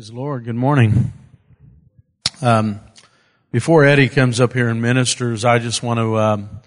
[0.00, 0.44] Praise the Lord.
[0.46, 1.12] Good morning.
[2.40, 2.80] Um,
[3.52, 6.18] before Eddie comes up here and ministers, I just want to.
[6.18, 6.60] Um,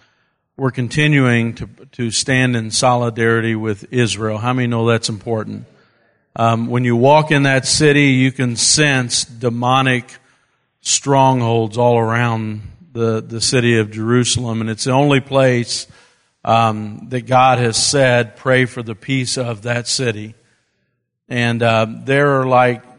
[0.56, 4.38] we're continuing to to stand in solidarity with Israel.
[4.38, 5.66] How many know that's important?
[6.36, 10.16] Um, when you walk in that city, you can sense demonic
[10.82, 12.62] strongholds all around
[12.92, 15.88] the the city of Jerusalem, and it's the only place
[16.46, 20.36] um, that God has said, "Pray for the peace of that city."
[21.28, 22.93] And uh, there are like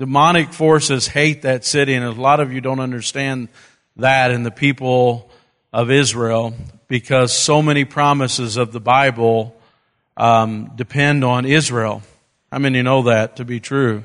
[0.00, 3.48] demonic forces hate that city, and a lot of you don't understand
[3.96, 5.30] that in the people
[5.74, 6.54] of Israel
[6.88, 9.54] because so many promises of the Bible
[10.16, 12.00] um, depend on Israel.
[12.50, 14.02] How many know that to be true?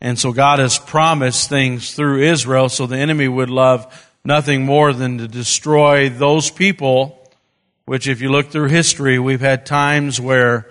[0.00, 4.94] And so God has promised things through Israel, so the enemy would love nothing more
[4.94, 7.30] than to destroy those people,
[7.84, 10.70] which if you look through history, we've had times where,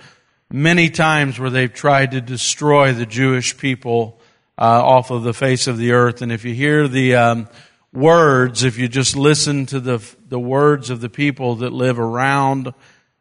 [0.50, 4.20] many times where they've tried to destroy the Jewish people
[4.58, 6.22] uh, off of the face of the earth.
[6.22, 7.48] And if you hear the um,
[7.94, 12.74] words, if you just listen to the the words of the people that live around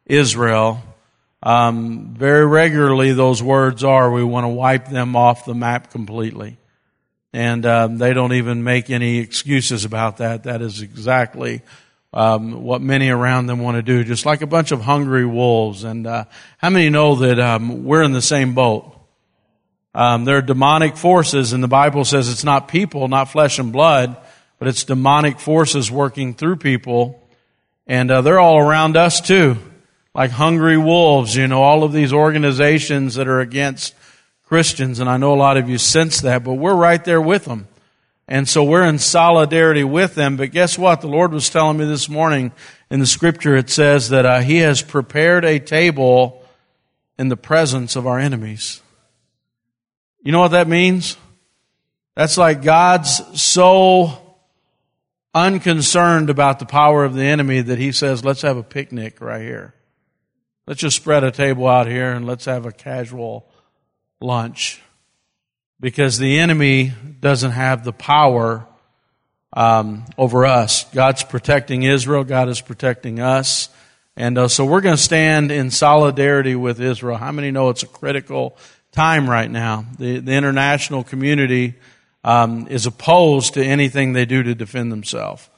[0.05, 0.81] Israel,
[1.43, 6.57] um, very regularly those words are, "We want to wipe them off the map completely."
[7.33, 10.43] And um, they don't even make any excuses about that.
[10.43, 11.63] That is exactly
[12.13, 15.83] um, what many around them want to do, just like a bunch of hungry wolves.
[15.83, 16.25] And uh,
[16.57, 18.94] how many know that um, we're in the same boat?
[19.95, 23.71] Um, there are demonic forces, and the Bible says it's not people, not flesh and
[23.71, 24.17] blood,
[24.59, 27.25] but it's demonic forces working through people.
[27.87, 29.55] And uh, they're all around us too,
[30.13, 33.95] like hungry wolves, you know, all of these organizations that are against
[34.43, 34.99] Christians.
[34.99, 37.69] And I know a lot of you sense that, but we're right there with them.
[38.27, 40.35] And so we're in solidarity with them.
[40.35, 40.99] But guess what?
[40.99, 42.51] The Lord was telling me this morning
[42.89, 46.43] in the scripture, it says that uh, He has prepared a table
[47.17, 48.81] in the presence of our enemies.
[50.25, 51.17] You know what that means?
[52.15, 54.37] That's like God's so
[55.35, 59.43] unconcerned about the power of the enemy that he says, let's have a picnic right
[59.43, 59.75] here.
[60.65, 63.47] Let's just spread a table out here and let's have a casual
[64.19, 64.81] lunch.
[65.79, 68.65] Because the enemy doesn't have the power
[69.53, 70.85] um, over us.
[70.85, 72.23] God's protecting Israel.
[72.23, 73.69] God is protecting us.
[74.17, 77.17] And uh, so we're going to stand in solidarity with Israel.
[77.17, 78.57] How many know it's a critical
[78.95, 79.85] time right now.
[79.99, 81.75] The, the international community
[82.23, 85.49] um, is opposed to anything they do to defend themselves.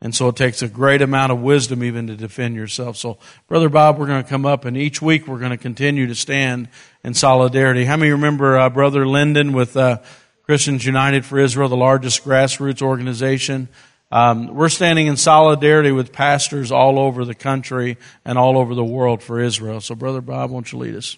[0.00, 2.96] And so it takes a great amount of wisdom even to defend yourself.
[2.96, 3.18] So,
[3.48, 6.14] Brother Bob, we're going to come up, and each week we're going to continue to
[6.14, 6.68] stand
[7.02, 7.84] in solidarity.
[7.84, 9.98] How many remember uh, Brother Linden with uh,
[10.42, 13.68] Christians United for Israel, the largest grassroots organization?
[14.12, 18.84] Um, we're standing in solidarity with pastors all over the country and all over the
[18.84, 19.80] world for Israel.
[19.80, 21.16] So, Brother Bob, won't you lead us?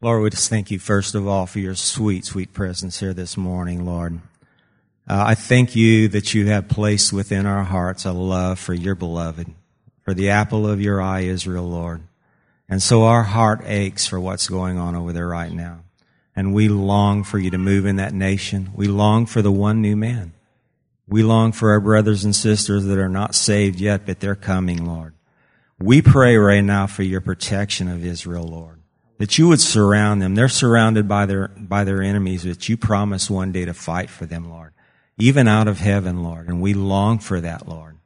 [0.00, 3.36] Lord, we just thank you, first of all, for your sweet, sweet presence here this
[3.36, 4.20] morning, Lord.
[5.08, 8.94] Uh, I thank you that you have placed within our hearts a love for your
[8.94, 9.52] beloved,
[10.02, 12.02] for the apple of your eye, Israel, Lord.
[12.68, 15.80] And so our heart aches for what's going on over there right now.
[16.36, 18.70] And we long for you to move in that nation.
[18.76, 20.32] We long for the one new man.
[21.08, 24.86] We long for our brothers and sisters that are not saved yet, but they're coming,
[24.86, 25.14] Lord.
[25.76, 28.77] We pray right now for your protection of Israel, Lord
[29.18, 30.34] that you would surround them.
[30.34, 34.26] They're surrounded by their, by their enemies, but you promise one day to fight for
[34.26, 34.72] them, Lord.
[35.18, 36.48] Even out of heaven, Lord.
[36.48, 37.98] And we long for that, Lord.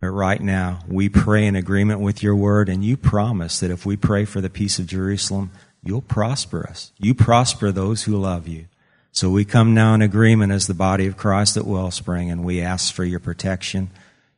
[0.00, 3.86] But right now, we pray in agreement with your word, and you promise that if
[3.86, 6.92] we pray for the peace of Jerusalem, you'll prosper us.
[6.98, 8.66] You prosper those who love you.
[9.12, 12.60] So we come now in agreement as the body of Christ at Wellspring, and we
[12.60, 13.90] ask for your protection,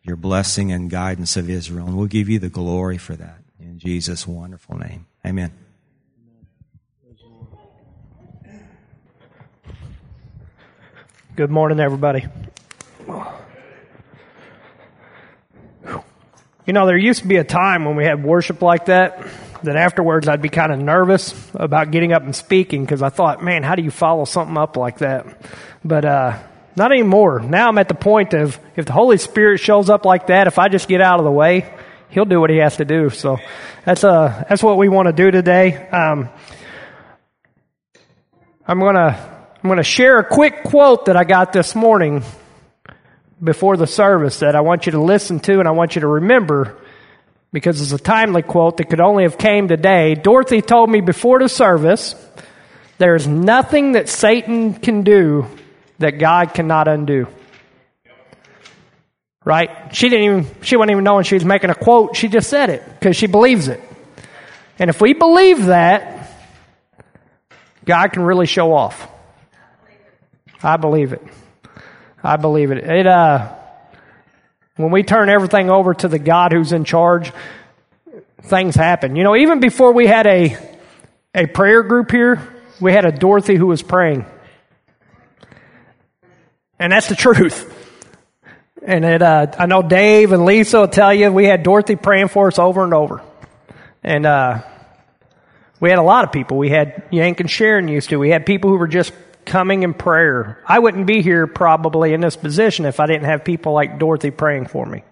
[0.05, 1.87] your blessing, and guidance of Israel.
[1.87, 3.39] And we'll give you the glory for that.
[3.59, 5.07] In Jesus' wonderful name.
[5.27, 5.68] Amen.
[11.39, 12.27] Good morning, everybody.
[16.67, 19.25] You know, there used to be a time when we had worship like that,
[19.63, 23.41] that afterwards I'd be kind of nervous about getting up and speaking because I thought,
[23.41, 25.41] man, how do you follow something up like that?
[25.85, 26.43] But, uh,
[26.75, 27.39] not anymore.
[27.39, 30.59] Now I'm at the point of if the Holy Spirit shows up like that, if
[30.59, 31.73] I just get out of the way,
[32.09, 33.11] He'll do what He has to do.
[33.11, 33.39] So
[33.85, 35.89] that's, uh, that's what we want to do today.
[35.91, 36.31] Um,
[38.67, 42.23] I'm going to I'm going to share a quick quote that I got this morning
[43.43, 46.07] before the service that I want you to listen to and I want you to
[46.07, 46.77] remember
[47.53, 50.15] because it's a timely quote that could only have came today.
[50.15, 52.15] Dorothy told me before the service,
[52.99, 55.47] there is nothing that Satan can do
[55.99, 57.27] that God cannot undo.
[59.45, 59.93] Right?
[59.93, 62.15] She didn't even, she wasn't even knowing she was making a quote.
[62.15, 63.81] She just said it because she believes it.
[64.79, 66.31] And if we believe that,
[67.85, 69.09] God can really show off.
[70.63, 71.23] I believe it.
[72.23, 72.79] I believe it.
[72.79, 73.55] It uh
[74.77, 77.33] when we turn everything over to the God who's in charge,
[78.43, 79.17] things happen.
[79.17, 80.57] You know, even before we had a
[81.35, 82.41] a prayer group here,
[82.81, 84.25] we had a Dorothy who was praying.
[86.79, 87.75] And that's the truth.
[88.83, 92.29] And it, uh, I know Dave and Lisa will tell you we had Dorothy praying
[92.29, 93.21] for us over and over.
[94.03, 94.63] And uh,
[95.81, 96.57] we had a lot of people.
[96.57, 98.17] We had Yank and Sharon used to.
[98.17, 99.13] We had people who were just
[99.49, 100.63] coming in prayer.
[100.67, 104.31] I wouldn't be here probably in this position if I didn't have people like Dorothy
[104.31, 105.03] praying for me.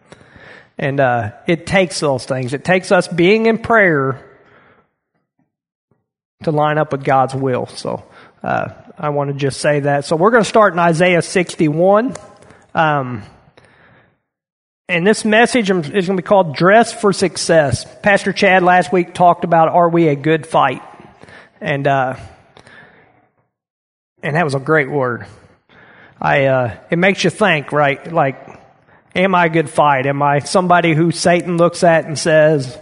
[0.79, 2.53] And uh, it takes those things.
[2.53, 4.23] It takes us being in prayer
[6.45, 7.67] to line up with God's will.
[7.67, 8.05] So
[8.43, 8.69] uh,
[8.99, 10.05] I want to just say that.
[10.05, 12.15] So we're going to start in Isaiah 61.
[12.75, 13.23] Um,
[14.89, 17.87] and this message is going to be called Dress for Success.
[18.03, 20.83] Pastor Chad last week talked about Are we a good fight?
[21.61, 22.17] And, uh,
[24.27, 25.25] and that was a great word.
[26.21, 28.13] I, uh, it makes you think, right?
[28.13, 28.61] Like,
[29.15, 30.07] am I a good fight?
[30.07, 32.77] Am I somebody who Satan looks at and says,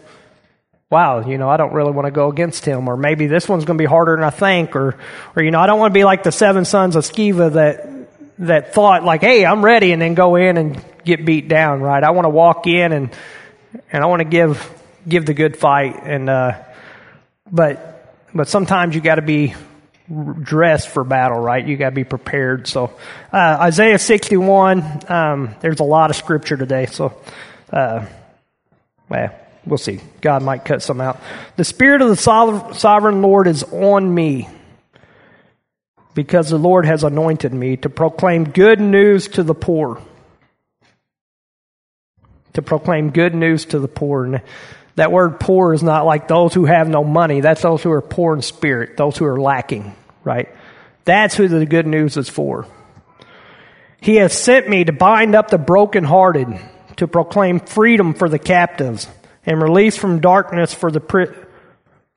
[0.88, 3.66] wow, you know, I don't really want to go against him, or maybe this one's
[3.66, 4.96] going to be harder than I think, or,
[5.36, 8.08] or, you know, I don't want to be like the seven sons of Sceva that,
[8.38, 12.02] that thought like, hey, I'm ready, and then go in and get beat down, right?
[12.02, 13.10] I want to walk in and,
[13.92, 14.70] and I want to give,
[15.06, 16.62] give the good fight, and, uh,
[17.50, 19.54] but, but sometimes you got to be
[20.08, 21.66] dressed for battle, right?
[21.66, 22.66] You got to be prepared.
[22.66, 22.92] So,
[23.32, 27.20] uh, Isaiah 61, um, there's a lot of scripture today, so,
[27.72, 28.06] uh,
[29.08, 29.34] well,
[29.66, 30.00] We'll see.
[30.20, 31.20] God might cut some out.
[31.56, 34.48] The Spirit of the sovereign Lord is on me
[36.14, 40.02] because the Lord has anointed me to proclaim good news to the poor.
[42.52, 44.24] To proclaim good news to the poor.
[44.24, 44.42] And
[44.96, 47.40] that word poor is not like those who have no money.
[47.40, 50.48] That's those who are poor in spirit, those who are lacking, right?
[51.04, 52.66] That's who the good news is for.
[54.00, 56.60] He has sent me to bind up the brokenhearted,
[56.96, 59.08] to proclaim freedom for the captives
[59.46, 61.34] and release from darkness for the, pri-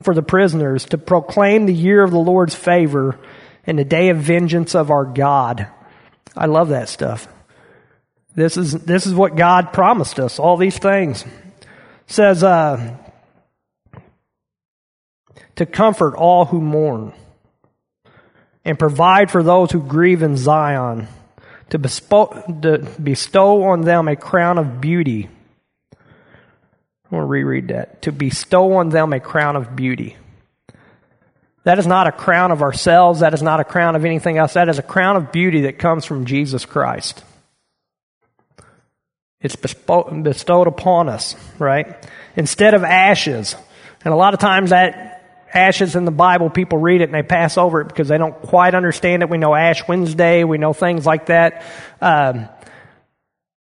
[0.01, 3.17] for the prisoners, to proclaim the year of the Lord's favor
[3.65, 5.67] and the day of vengeance of our God.
[6.35, 7.27] I love that stuff.
[8.35, 11.25] This is, this is what God promised us, all these things.
[12.07, 12.97] Says, uh,
[15.55, 17.13] to comfort all who mourn
[18.65, 21.07] and provide for those who grieve in Zion,
[21.69, 25.29] to bestow, to bestow on them a crown of beauty
[27.09, 28.01] I'm going to reread that.
[28.01, 30.17] To bestow on them a crown of beauty.
[31.63, 33.21] That is not a crown of ourselves.
[33.21, 34.53] That is not a crown of anything else.
[34.53, 37.23] That is a crown of beauty that comes from Jesus Christ.
[39.39, 41.95] It's bestowed upon us, right?
[42.35, 43.55] Instead of ashes.
[44.03, 47.23] And a lot of times that ashes in the Bible, people read it and they
[47.23, 49.29] pass over it because they don't quite understand it.
[49.29, 50.43] We know Ash Wednesday.
[50.43, 51.63] We know things like that.
[52.01, 52.49] Um,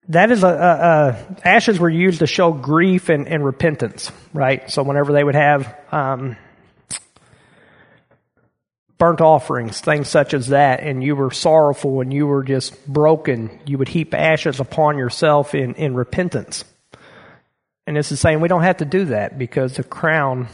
[0.09, 4.71] that is a, a, a, ashes were used to show grief and, and repentance, right?
[4.71, 6.37] So whenever they would have um,
[8.99, 13.61] burnt offerings, things such as that, and you were sorrowful and you were just broken,
[13.67, 16.65] you would heap ashes upon yourself in, in repentance.
[17.87, 20.49] And this is saying we don't have to do that because the crown,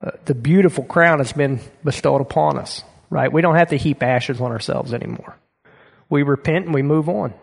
[0.00, 3.32] uh, the beautiful crown has been bestowed upon us, right?
[3.32, 5.36] We don't have to heap ashes on ourselves anymore.
[6.08, 7.34] We repent and we move on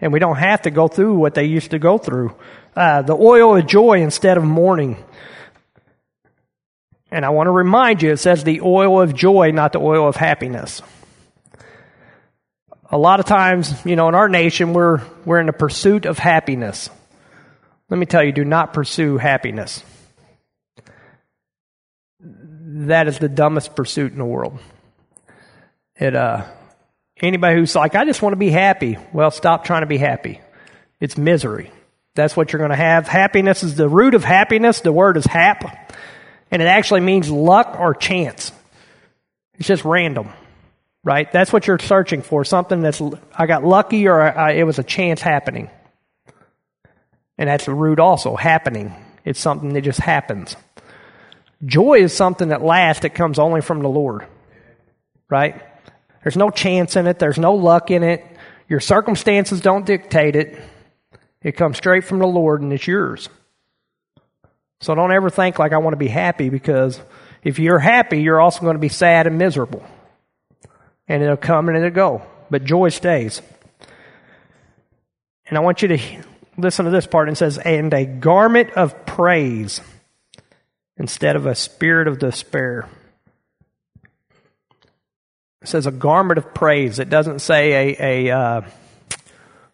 [0.00, 2.34] and we don't have to go through what they used to go through.
[2.74, 5.02] Uh, the oil of joy instead of mourning.
[7.10, 10.08] And I want to remind you, it says the oil of joy, not the oil
[10.08, 10.82] of happiness.
[12.90, 16.18] A lot of times, you know, in our nation, we're, we're in the pursuit of
[16.18, 16.90] happiness.
[17.88, 19.82] Let me tell you, do not pursue happiness.
[22.20, 24.58] That is the dumbest pursuit in the world.
[25.96, 26.44] It, uh,
[27.20, 28.98] Anybody who's like, I just want to be happy.
[29.12, 30.40] Well, stop trying to be happy.
[31.00, 31.70] It's misery.
[32.14, 33.08] That's what you're going to have.
[33.08, 34.80] Happiness is the root of happiness.
[34.80, 35.94] The word is hap.
[36.56, 38.50] And it actually means luck or chance.
[39.58, 40.30] It's just random.
[41.04, 41.30] Right?
[41.30, 42.46] That's what you're searching for.
[42.46, 43.02] Something that's,
[43.34, 45.68] I got lucky or I, it was a chance happening.
[47.36, 48.94] And that's the root also, happening.
[49.22, 50.56] It's something that just happens.
[51.62, 54.26] Joy is something that lasts, it comes only from the Lord.
[55.28, 55.62] Right?
[56.22, 57.18] There's no chance in it.
[57.18, 58.24] There's no luck in it.
[58.66, 60.58] Your circumstances don't dictate it.
[61.42, 63.28] It comes straight from the Lord and it's yours.
[64.80, 67.00] So don't ever think like I want to be happy because
[67.42, 69.84] if you're happy, you're also going to be sad and miserable.
[71.08, 72.22] And it'll come and it'll go.
[72.50, 73.40] But joy stays.
[75.46, 75.98] And I want you to
[76.56, 77.28] listen to this part.
[77.28, 79.80] It says, and a garment of praise
[80.96, 82.88] instead of a spirit of despair.
[85.62, 86.98] It says a garment of praise.
[86.98, 88.60] It doesn't say a, a, uh,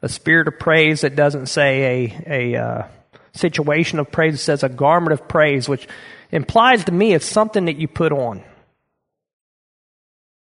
[0.02, 1.04] a spirit of praise.
[1.04, 2.86] It doesn't say a, a uh,
[3.34, 4.34] situation of praise.
[4.34, 5.88] It says a garment of praise, which
[6.30, 8.42] implies to me it's something that you put on.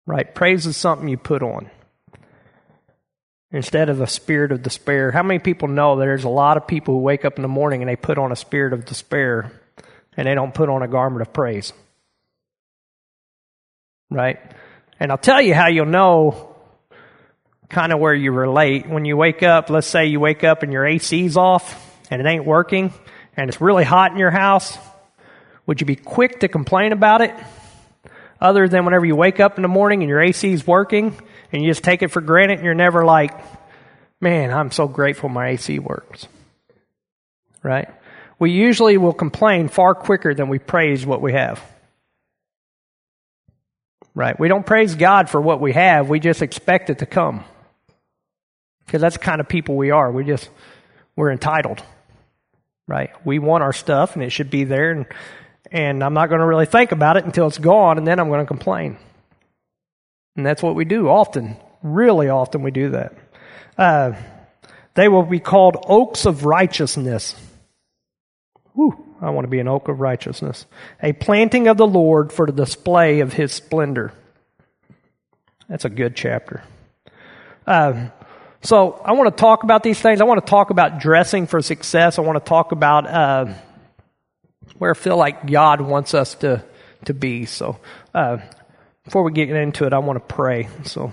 [0.05, 0.33] Right?
[0.33, 1.69] Praise is something you put on
[3.51, 5.11] instead of a spirit of despair.
[5.11, 7.81] How many people know there's a lot of people who wake up in the morning
[7.81, 9.51] and they put on a spirit of despair
[10.17, 11.73] and they don't put on a garment of praise?
[14.09, 14.39] Right?
[14.99, 16.55] And I'll tell you how you'll know
[17.69, 18.89] kind of where you relate.
[18.89, 22.27] When you wake up, let's say you wake up and your AC's off and it
[22.27, 22.93] ain't working
[23.37, 24.77] and it's really hot in your house,
[25.65, 27.33] would you be quick to complain about it?
[28.41, 31.15] Other than whenever you wake up in the morning and your AC is working
[31.51, 33.31] and you just take it for granted and you're never like,
[34.21, 36.27] man, I'm so grateful my AC works.
[37.61, 37.89] Right?
[38.39, 41.61] We usually will complain far quicker than we praise what we have.
[44.15, 44.39] Right?
[44.39, 47.43] We don't praise God for what we have, we just expect it to come.
[48.85, 50.11] Because that's the kind of people we are.
[50.11, 50.49] We just,
[51.15, 51.83] we're entitled.
[52.89, 53.11] Right?
[53.23, 55.05] We want our stuff and it should be there and,
[55.71, 58.29] and I'm not going to really think about it until it's gone and then I'm
[58.29, 58.97] going to complain.
[60.35, 61.55] And that's what we do often.
[61.83, 63.13] Really often we do that.
[63.77, 64.13] Uh,
[64.95, 67.35] they will be called oaks of righteousness.
[68.73, 70.65] Whew, I want to be an oak of righteousness.
[71.03, 74.13] A planting of the Lord for the display of his splendor.
[75.67, 76.63] That's a good chapter.
[77.67, 78.07] Uh,
[78.61, 80.21] so I want to talk about these things.
[80.21, 82.19] I want to talk about dressing for success.
[82.19, 83.53] I want to talk about uh,
[84.77, 86.63] where I feel like God wants us to
[87.05, 87.45] to be.
[87.45, 87.77] So
[88.13, 88.37] uh,
[89.05, 90.67] before we get into it, I want to pray.
[90.83, 91.11] So,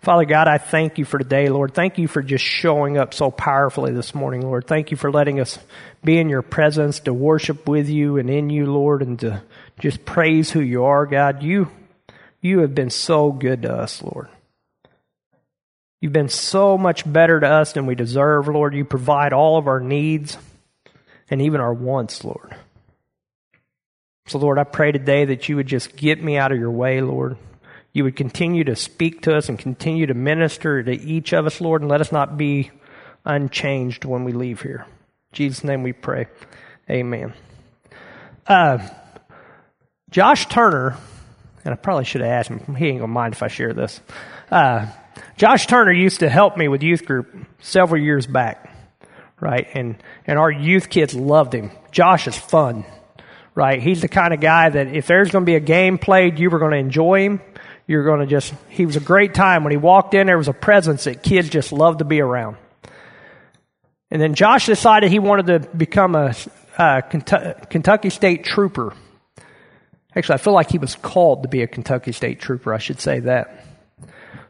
[0.00, 1.74] Father God, I thank you for today, Lord.
[1.74, 4.66] Thank you for just showing up so powerfully this morning, Lord.
[4.66, 5.58] Thank you for letting us
[6.02, 9.42] be in your presence to worship with you and in you, Lord, and to
[9.78, 11.42] just praise who you are, God.
[11.42, 11.70] You,
[12.40, 14.28] you have been so good to us, Lord.
[16.04, 18.74] You've been so much better to us than we deserve, Lord.
[18.74, 20.36] You provide all of our needs
[21.30, 22.54] and even our wants, Lord.
[24.26, 27.00] So, Lord, I pray today that you would just get me out of your way,
[27.00, 27.38] Lord.
[27.94, 31.58] You would continue to speak to us and continue to minister to each of us,
[31.58, 32.70] Lord, and let us not be
[33.24, 34.84] unchanged when we leave here.
[34.86, 36.26] In Jesus' name we pray.
[36.90, 37.32] Amen.
[38.46, 38.86] Uh,
[40.10, 40.98] Josh Turner,
[41.64, 44.02] and I probably should have asked him, he ain't gonna mind if I share this.
[44.50, 44.88] Uh,
[45.36, 48.72] Josh Turner used to help me with youth group several years back,
[49.40, 49.66] right?
[49.74, 51.70] And, and our youth kids loved him.
[51.90, 52.84] Josh is fun
[53.54, 53.80] right?
[53.80, 56.50] He's the kind of guy that if there's going to be a game played, you
[56.50, 57.40] were going to enjoy him.
[57.86, 59.62] You're going to just, he was a great time.
[59.62, 62.56] When he walked in, there was a presence that kids just loved to be around.
[64.10, 66.34] And then Josh decided he wanted to become a,
[66.78, 68.94] a Kentucky State Trooper.
[70.16, 72.72] Actually, I feel like he was called to be a Kentucky State Trooper.
[72.72, 73.63] I should say that.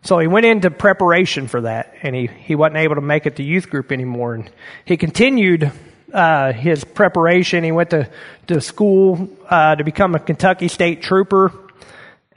[0.04, 3.36] So he went into preparation for that, and he, he wasn't able to make it
[3.36, 4.34] to youth group anymore.
[4.34, 4.50] And
[4.84, 5.72] he continued
[6.12, 7.64] uh, his preparation.
[7.64, 8.10] He went to,
[8.48, 11.52] to school uh, to become a Kentucky State Trooper,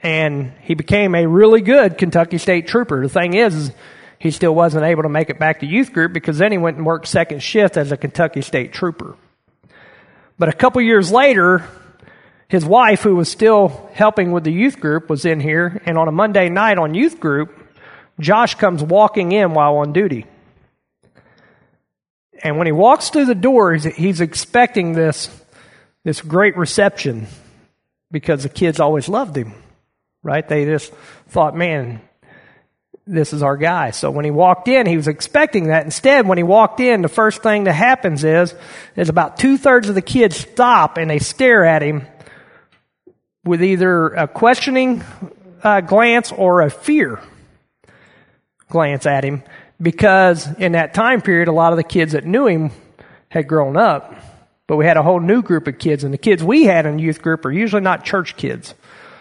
[0.02, 3.02] and he became a really good Kentucky State Trooper.
[3.02, 3.72] The thing is, is
[4.18, 6.78] he still wasn't able to make it back to youth group because then he went
[6.78, 9.14] and worked second shift as a Kentucky State Trooper.
[10.38, 11.68] But a couple years later,
[12.48, 16.08] his wife, who was still helping with the youth group, was in here, and on
[16.08, 17.57] a Monday night on youth group,
[18.20, 20.26] Josh comes walking in while on duty.
[22.42, 25.28] And when he walks through the door, he's, expecting this,
[26.04, 27.26] this great reception
[28.10, 29.54] because the kids always loved him,
[30.22, 30.46] right?
[30.46, 30.92] They just
[31.28, 32.00] thought, man,
[33.06, 33.90] this is our guy.
[33.90, 35.84] So when he walked in, he was expecting that.
[35.84, 38.54] Instead, when he walked in, the first thing that happens is,
[38.94, 42.06] is about two thirds of the kids stop and they stare at him
[43.44, 45.02] with either a questioning
[45.62, 47.20] uh, glance or a fear
[48.68, 49.42] glance at him
[49.80, 52.70] because in that time period, a lot of the kids that knew him
[53.28, 54.14] had grown up,
[54.66, 56.98] but we had a whole new group of kids, and the kids we had in
[56.98, 58.74] youth group are usually not church kids.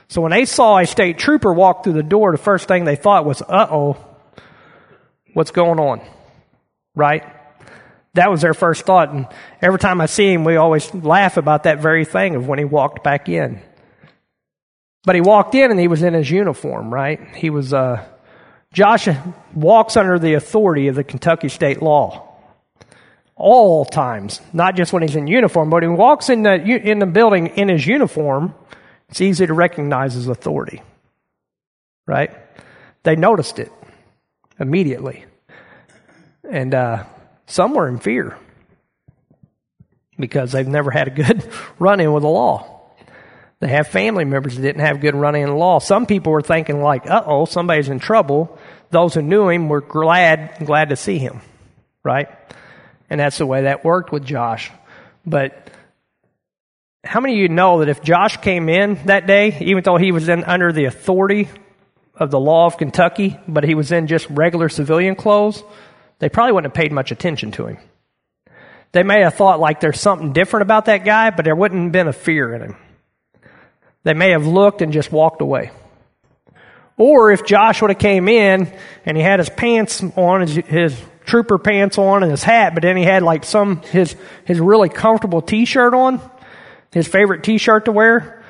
[0.10, 2.96] So when they saw a state trooper walk through the door, the first thing they
[2.96, 3.98] thought was, uh oh,
[5.34, 6.02] what's going on?
[6.96, 7.24] Right?
[8.14, 9.10] That was their first thought.
[9.10, 9.28] And
[9.62, 12.66] every time I see him, we always laugh about that very thing of when he
[12.66, 13.62] walked back in.
[15.04, 17.20] But he walked in and he was in his uniform, right?
[17.36, 18.04] He was, uh,
[18.74, 19.08] Josh
[19.54, 22.24] walks under the authority of the Kentucky state law.
[23.36, 27.00] All times, not just when he's in uniform, but when he walks in the, in
[27.00, 28.56] the building in his uniform,
[29.10, 30.82] it's easy to recognize his authority.
[32.08, 32.32] Right?
[33.04, 33.72] They noticed it
[34.60, 35.26] immediately.
[36.50, 37.06] And uh,
[37.46, 38.38] some were in fear
[40.18, 41.48] because they've never had a good
[41.80, 42.77] run in with the law.
[43.60, 45.80] They have family members that didn't have good running in the law.
[45.80, 48.58] Some people were thinking like, uh oh, somebody's in trouble.
[48.92, 51.42] Those who knew him were glad, glad to see him.
[52.04, 52.30] Right?
[53.10, 54.72] And that's the way that worked with Josh.
[55.26, 55.70] But
[57.04, 60.12] how many of you know that if Josh came in that day, even though he
[60.12, 61.50] was in under the authority
[62.16, 65.64] of the law of Kentucky, but he was in just regular civilian clothes,
[66.20, 67.78] they probably wouldn't have paid much attention to him.
[68.92, 71.92] They may have thought like there's something different about that guy, but there wouldn't have
[71.92, 72.76] been a fear in him.
[74.08, 75.70] They may have looked and just walked away.
[76.96, 78.72] Or if Josh would have came in
[79.06, 82.84] and he had his pants on, his, his trooper pants on and his hat, but
[82.84, 86.22] then he had like some, his, his really comfortable t-shirt on,
[86.94, 88.46] his favorite t-shirt to wear,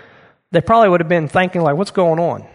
[0.51, 2.45] they probably would have been thinking like, what's going on?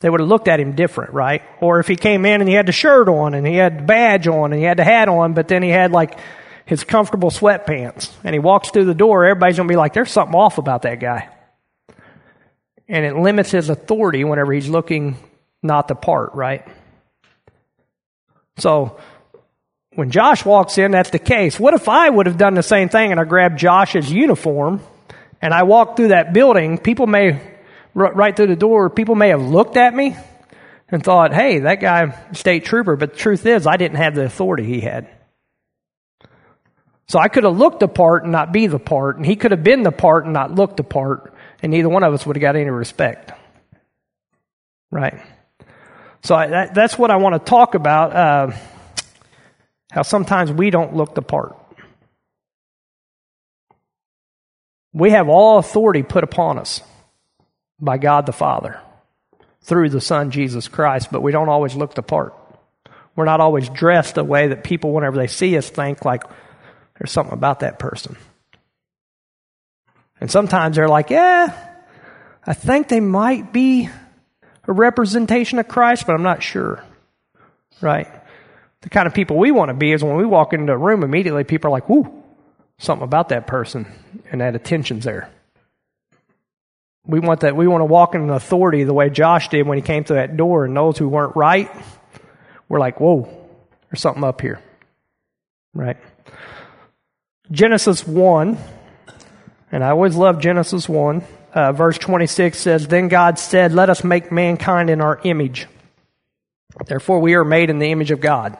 [0.00, 1.42] They would have looked at him different, right?
[1.60, 3.82] Or if he came in and he had the shirt on and he had the
[3.84, 6.18] badge on and he had the hat on, but then he had like
[6.64, 10.10] his comfortable sweatpants and he walks through the door, everybody's going to be like, there's
[10.10, 11.30] something off about that guy
[12.88, 15.16] and it limits his authority whenever he's looking
[15.62, 16.66] not the part, right?
[18.58, 18.98] So
[19.94, 21.58] when Josh walks in, that's the case.
[21.58, 24.80] What if I would have done the same thing and I grabbed Josh's uniform
[25.42, 26.78] and I walked through that building?
[26.78, 27.40] People may,
[27.94, 30.16] right through the door, people may have looked at me
[30.88, 34.24] and thought, hey, that guy, state trooper, but the truth is, I didn't have the
[34.24, 35.08] authority he had.
[37.08, 39.52] So I could have looked the part and not be the part, and he could
[39.52, 42.36] have been the part and not looked the part and neither one of us would
[42.36, 43.32] have got any respect.
[44.90, 45.20] Right?
[46.22, 48.56] So I, that, that's what I want to talk about uh,
[49.90, 51.56] how sometimes we don't look the part.
[54.92, 56.80] We have all authority put upon us
[57.78, 58.80] by God the Father
[59.62, 62.34] through the Son Jesus Christ, but we don't always look the part.
[63.14, 66.24] We're not always dressed the way that people, whenever they see us, think like
[66.98, 68.16] there's something about that person.
[70.20, 71.54] And sometimes they're like, yeah,
[72.44, 73.88] I think they might be
[74.66, 76.82] a representation of Christ, but I'm not sure.
[77.80, 78.08] Right?
[78.80, 81.02] The kind of people we want to be is when we walk into a room,
[81.02, 82.22] immediately people are like, whoo,
[82.78, 83.86] something about that person,
[84.30, 85.30] and that attention's there.
[87.04, 87.56] We want that.
[87.56, 90.36] We want to walk in authority the way Josh did when he came to that
[90.36, 91.70] door, and those who weren't right,
[92.68, 93.28] we're like, whoa,
[93.90, 94.60] there's something up here.
[95.74, 95.98] Right?
[97.50, 98.58] Genesis 1
[99.72, 101.24] and I always love Genesis 1.
[101.52, 105.66] Uh, verse 26 says, Then God said, Let us make mankind in our image.
[106.86, 108.58] Therefore, we are made in the image of God.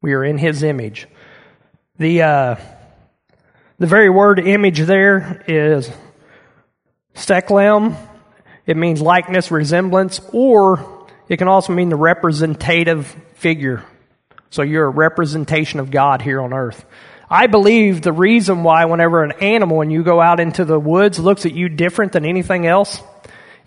[0.00, 1.08] We are in His image.
[1.98, 2.56] The, uh,
[3.78, 5.90] the very word image there is
[7.14, 7.96] steklem.
[8.66, 13.84] It means likeness, resemblance, or it can also mean the representative figure.
[14.50, 16.84] So you're a representation of God here on earth.
[17.28, 21.18] I believe the reason why whenever an animal, when you go out into the woods,
[21.18, 23.00] looks at you different than anything else,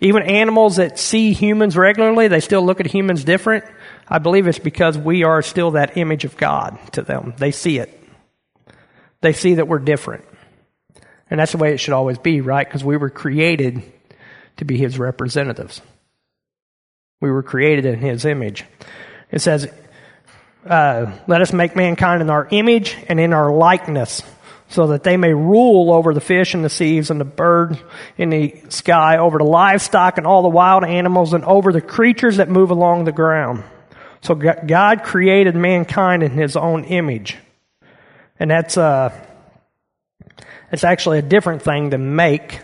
[0.00, 3.64] even animals that see humans regularly, they still look at humans different.
[4.08, 7.34] I believe it's because we are still that image of God to them.
[7.36, 7.96] They see it.
[9.20, 10.24] They see that we're different.
[11.28, 12.66] And that's the way it should always be, right?
[12.66, 13.82] Because we were created
[14.56, 15.82] to be His representatives.
[17.20, 18.64] We were created in His image.
[19.30, 19.70] It says,
[20.66, 24.22] uh, let us make mankind in our image and in our likeness,
[24.68, 27.78] so that they may rule over the fish in the seas and the birds
[28.16, 32.36] in the sky, over the livestock and all the wild animals, and over the creatures
[32.36, 33.64] that move along the ground.
[34.22, 37.38] So God created mankind in His own image,
[38.38, 39.12] and that's uh,
[40.70, 42.60] it's actually a different thing than make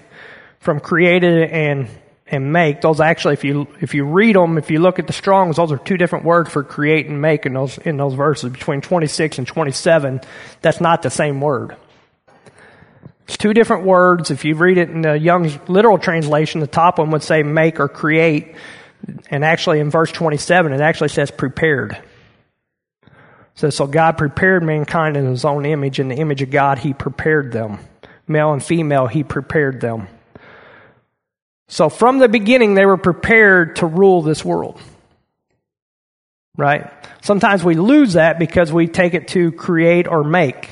[0.61, 1.89] from created and
[2.29, 2.81] and make.
[2.81, 5.73] Those actually, if you if you read them, if you look at the Strong's, those
[5.73, 9.39] are two different words for create and make in those in those verses between 26
[9.39, 10.21] and 27.
[10.63, 11.77] That's not the same word.
[13.29, 14.31] It's two different words.
[14.31, 17.81] If you read it in the Young's literal translation, the top one would say make
[17.81, 18.55] or create,
[19.31, 22.01] and actually in verse 27, it actually says prepared.
[23.57, 25.99] So, so God prepared mankind in His own image.
[25.99, 27.81] In the image of God, He prepared them.
[28.29, 30.09] Male and female, He prepared them.
[31.69, 34.81] So from the beginning, they were prepared to rule this world.
[36.57, 36.91] Right?
[37.23, 40.71] Sometimes we lose that because we take it to create or make.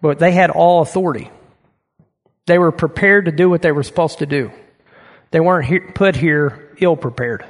[0.00, 1.30] But they had all authority.
[2.46, 4.50] They were prepared to do what they were supposed to do.
[5.30, 7.46] They weren't here, put here ill prepared.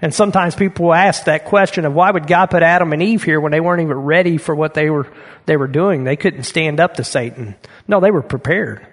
[0.00, 3.40] And sometimes people ask that question of why would God put Adam and Eve here
[3.40, 5.10] when they weren't even ready for what they were,
[5.46, 6.04] they were doing?
[6.04, 7.56] They couldn't stand up to Satan.
[7.88, 8.86] No, they were prepared.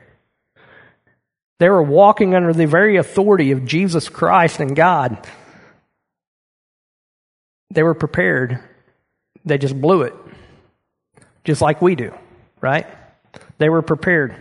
[1.63, 5.25] They were walking under the very authority of Jesus Christ and God.
[7.71, 8.59] They were prepared.
[9.45, 10.13] They just blew it.
[11.45, 12.13] Just like we do,
[12.59, 12.85] right?
[13.59, 14.35] They were prepared.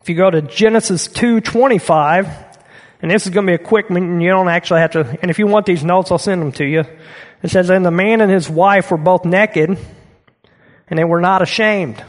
[0.00, 2.32] If you go to Genesis 2:25,
[3.02, 5.18] and this is going to be a quick one, and you don't actually have to,
[5.22, 6.84] and if you want these notes, I'll send them to you.
[7.42, 9.76] It says, And the man and his wife were both naked,
[10.86, 12.04] and they were not ashamed.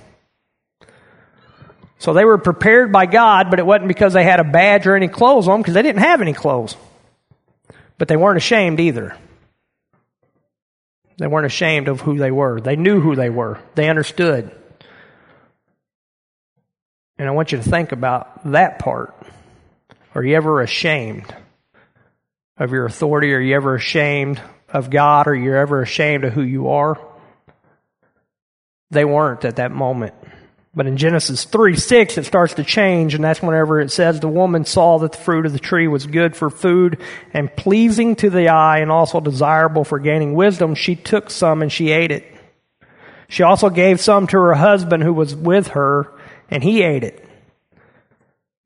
[2.02, 4.96] So they were prepared by God, but it wasn't because they had a badge or
[4.96, 6.76] any clothes on, because they didn't have any clothes.
[8.00, 9.16] But they weren't ashamed either.
[11.18, 12.60] They weren't ashamed of who they were.
[12.60, 13.60] They knew who they were.
[13.76, 14.50] They understood.
[17.20, 19.14] And I want you to think about that part.
[20.16, 21.32] Are you ever ashamed
[22.58, 23.32] of your authority?
[23.36, 25.28] Are you ever ashamed of God?
[25.28, 27.00] Are you ever ashamed of who you are?
[28.90, 30.16] They weren't at that moment.
[30.74, 34.30] But in Genesis 3 6, it starts to change, and that's whenever it says the
[34.30, 36.98] woman saw that the fruit of the tree was good for food
[37.34, 40.76] and pleasing to the eye and also desirable for gaining wisdom.
[40.76, 42.26] She took some and she ate it.
[43.28, 46.12] She also gave some to her husband who was with her,
[46.50, 47.28] and he ate it.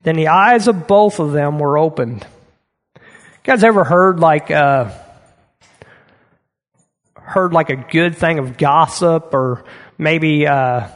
[0.04, 2.26] Then the eyes of both of them were opened.
[2.96, 3.02] You
[3.44, 4.92] guys ever heard like, uh,
[7.16, 9.66] heard like a good thing of gossip or
[9.98, 10.88] maybe, uh,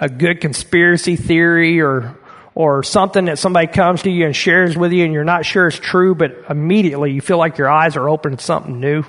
[0.00, 2.18] a good conspiracy theory or
[2.54, 5.68] or something that somebody comes to you and shares with you and you're not sure
[5.68, 9.04] it's true, but immediately you feel like your eyes are open to something new.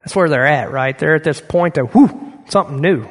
[0.00, 0.98] That's where they're at, right?
[0.98, 3.08] They're at this point of whoo, something new.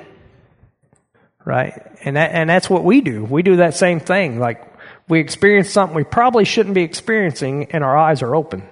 [1.45, 1.81] Right?
[2.03, 3.23] And that and that's what we do.
[3.23, 4.39] We do that same thing.
[4.39, 4.61] Like
[5.07, 8.67] we experience something we probably shouldn't be experiencing and our eyes are open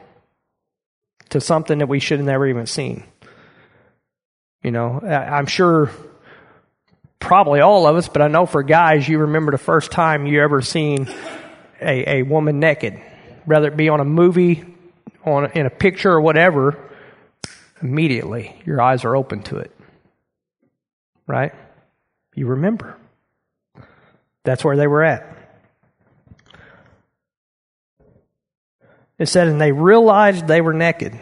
[1.29, 3.05] to something that we should have never even seen.
[4.61, 5.91] You know, I'm sure
[7.19, 10.41] probably all of us, but I know for guys, you remember the first time you
[10.41, 11.07] ever seen
[11.81, 13.01] a, a woman naked,
[13.45, 14.63] whether it be on a movie,
[15.23, 16.77] on in a picture or whatever.
[17.81, 19.75] Immediately, your eyes are open to it,
[21.27, 21.53] right?
[22.33, 22.97] You remember.
[24.43, 25.35] That's where they were at.
[29.17, 31.19] It said, and they realized they were naked.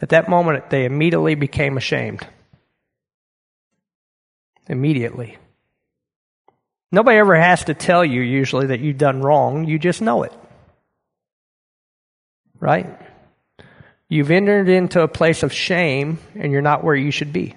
[0.00, 2.26] At that moment, they immediately became ashamed
[4.68, 5.36] immediately.
[6.92, 10.32] Nobody ever has to tell you usually that you've done wrong, you just know it.
[12.60, 12.86] Right?
[14.08, 17.54] You've entered into a place of shame and you're not where you should be.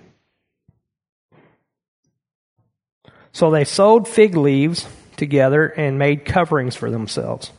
[3.32, 7.52] So they sewed fig leaves together and made coverings for themselves.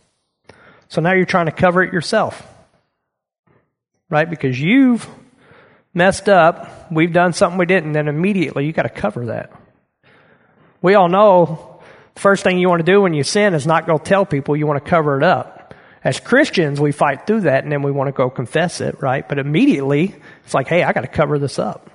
[0.89, 2.45] So now you're trying to cover it yourself.
[4.11, 4.29] Right?
[4.29, 5.07] Because you've
[5.99, 9.53] messed up, we've done something we didn't, then immediately you got to cover that.
[10.81, 11.81] We all know
[12.15, 14.57] the first thing you want to do when you sin is not go tell people,
[14.57, 15.75] you want to cover it up.
[16.03, 19.29] As Christians, we fight through that and then we want to go confess it, right?
[19.29, 21.91] But immediately, it's like, hey, I got to cover this up.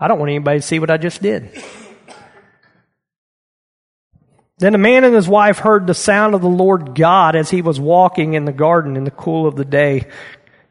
[0.00, 1.50] I don't want anybody to see what I just did.
[4.58, 7.62] Then the man and his wife heard the sound of the Lord God as he
[7.62, 10.08] was walking in the garden in the cool of the day.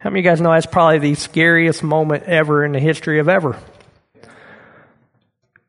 [0.07, 3.19] How many of you guys know that's probably the scariest moment ever in the history
[3.19, 3.59] of ever?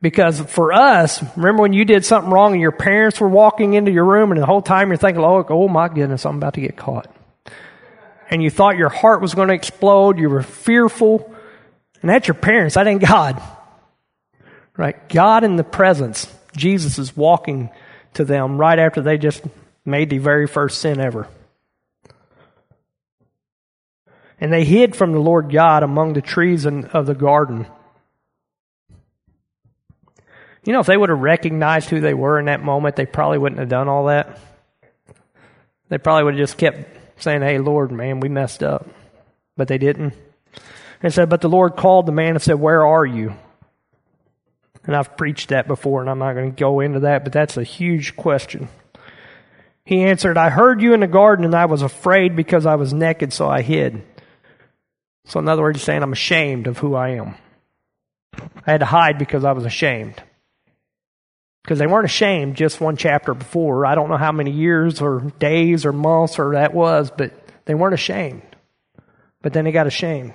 [0.01, 3.91] Because for us, remember when you did something wrong and your parents were walking into
[3.91, 6.61] your room and the whole time you're thinking, oh, oh my goodness, I'm about to
[6.61, 7.13] get caught.
[8.31, 10.21] And you thought your heart was going to explode.
[10.21, 11.35] You were fearful.
[12.01, 12.77] And that's your parents.
[12.77, 13.43] That ain't God.
[14.77, 15.09] Right?
[15.09, 16.33] God in the presence.
[16.57, 17.71] Jesus is walking
[18.15, 19.43] to them right after they just
[19.85, 21.27] made the very first sin ever.
[24.41, 27.67] And they hid from the Lord God among the trees of the garden.
[30.65, 33.39] You know, if they would have recognized who they were in that moment, they probably
[33.39, 34.39] wouldn't have done all that.
[35.89, 38.87] They probably would have just kept saying, Hey, Lord, man, we messed up.
[39.57, 40.15] But they didn't.
[41.03, 43.35] And said, But the Lord called the man and said, Where are you?
[44.85, 47.57] And I've preached that before, and I'm not going to go into that, but that's
[47.57, 48.69] a huge question.
[49.85, 52.93] He answered, I heard you in the garden, and I was afraid because I was
[52.93, 54.03] naked, so I hid.
[55.27, 57.35] So, in other words, he's saying, I'm ashamed of who I am.
[58.67, 60.23] I had to hide because I was ashamed.
[61.63, 63.85] Because they weren't ashamed just one chapter before.
[63.85, 67.33] I don't know how many years or days or months or that was, but
[67.67, 68.43] they weren't ashamed.
[69.43, 70.35] But then they got ashamed.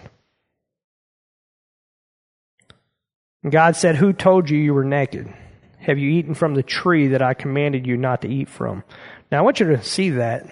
[3.41, 5.33] And God said, Who told you you were naked?
[5.79, 8.83] Have you eaten from the tree that I commanded you not to eat from?
[9.31, 10.45] Now, I want you to see that.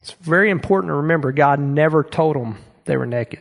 [0.00, 3.40] It's very important to remember God never told them they were naked.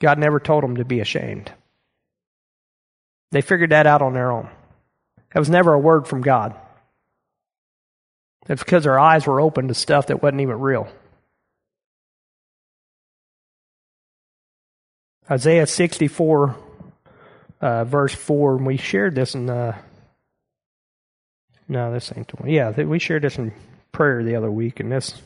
[0.00, 1.50] God never told them to be ashamed.
[3.32, 4.48] They figured that out on their own.
[5.32, 6.54] That was never a word from God.
[8.48, 10.88] It's because their eyes were open to stuff that wasn't even real.
[15.28, 16.56] Isaiah 64,
[17.60, 19.50] uh, verse 4, and we shared this in.
[19.50, 19.76] Uh,
[21.68, 22.48] no, this ain't the one.
[22.48, 23.52] Yeah, we shared this in
[23.90, 25.20] prayer the other week, and this,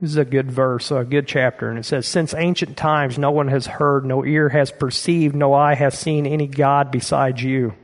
[0.00, 1.68] this is a good verse, a good chapter.
[1.68, 5.54] And it says, Since ancient times, no one has heard, no ear has perceived, no
[5.54, 7.74] eye has seen any God besides you,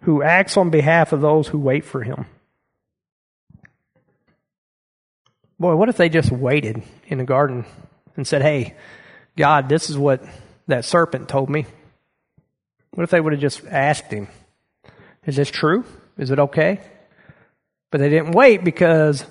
[0.00, 2.26] who acts on behalf of those who wait for him.
[5.58, 7.64] Boy, what if they just waited in the garden
[8.16, 8.74] and said, Hey,
[9.36, 10.24] God, this is what
[10.66, 11.66] that serpent told me?
[12.92, 14.26] What if they would have just asked him,
[15.26, 15.84] Is this true?
[16.18, 16.80] Is it okay?
[17.92, 19.24] But they didn't wait because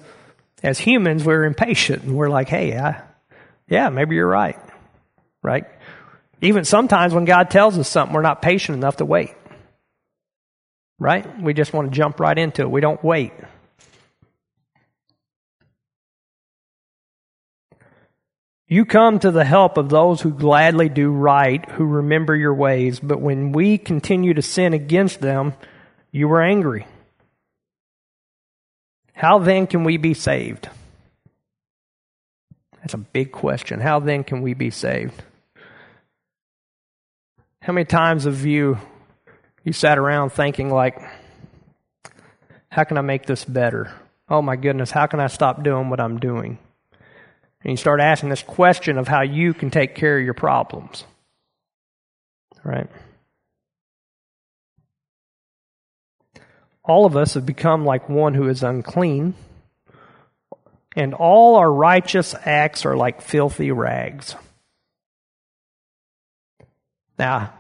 [0.63, 3.01] as humans, we're impatient and we're like, Hey, I,
[3.67, 4.59] yeah, maybe you're right.
[5.41, 5.65] Right?
[6.41, 9.33] Even sometimes when God tells us something, we're not patient enough to wait.
[10.97, 11.41] Right?
[11.41, 12.71] We just want to jump right into it.
[12.71, 13.33] We don't wait.
[18.71, 22.99] You come to the help of those who gladly do right, who remember your ways,
[22.99, 25.55] but when we continue to sin against them,
[26.11, 26.85] you were angry.
[29.19, 30.69] How then can we be saved?
[32.79, 33.81] That's a big question.
[33.81, 35.21] How then can we be saved?
[37.61, 38.77] How many times have you
[39.65, 41.01] you sat around thinking like
[42.69, 43.91] how can I make this better?
[44.29, 46.57] Oh my goodness, how can I stop doing what I'm doing?
[47.61, 51.03] And you start asking this question of how you can take care of your problems.
[52.63, 52.87] Right?
[56.89, 59.35] All of us have become like one who is unclean,
[60.95, 64.33] and all our righteous acts are like filthy rags.
[67.19, 67.53] Now,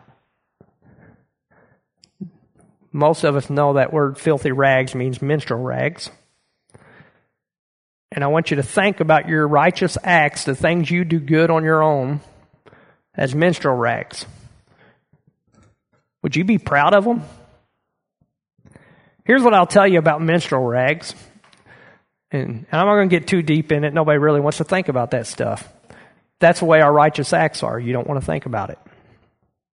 [2.91, 6.09] most of us know that word filthy rags means menstrual rags.
[8.11, 11.51] And I want you to think about your righteous acts, the things you do good
[11.51, 12.21] on your own,
[13.13, 14.25] as menstrual rags.
[16.23, 17.21] Would you be proud of them?
[19.29, 21.13] Here's what I'll tell you about menstrual rags.
[22.31, 23.93] And, I'm not going to get too deep in it.
[23.93, 25.71] Nobody really wants to think about that stuff.
[26.39, 27.79] That's the way our righteous acts are.
[27.79, 28.79] You don't want to think about it.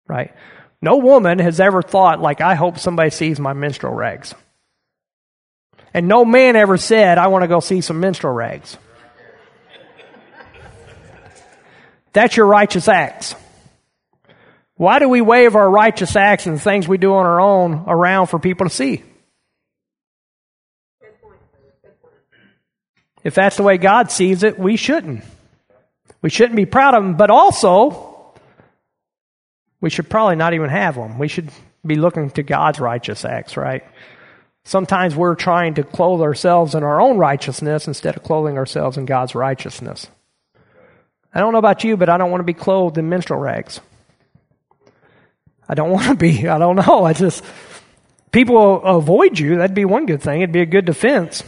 [0.07, 0.35] Right?
[0.83, 4.35] No woman has ever thought, like, I hope somebody sees my menstrual rags.
[5.95, 8.77] And no man ever said, I want to go see some menstrual rags.
[12.13, 13.33] That's your righteous acts.
[14.75, 18.27] Why do we wave our righteous acts and things we do on our own around
[18.27, 19.05] for people to see?
[23.29, 25.23] If that's the way God sees it, we shouldn't.
[26.23, 28.33] We shouldn't be proud of them, but also,
[29.79, 31.19] we should probably not even have them.
[31.19, 31.51] We should
[31.85, 33.83] be looking to God's righteous acts, right?
[34.63, 39.05] Sometimes we're trying to clothe ourselves in our own righteousness instead of clothing ourselves in
[39.05, 40.07] God's righteousness.
[41.31, 43.79] I don't know about you, but I don't want to be clothed in menstrual rags.
[45.67, 46.47] I don't want to be.
[46.47, 47.03] I don't know.
[47.05, 47.43] I just,
[48.31, 49.57] people avoid you.
[49.57, 50.41] That'd be one good thing.
[50.41, 51.43] It'd be a good defense.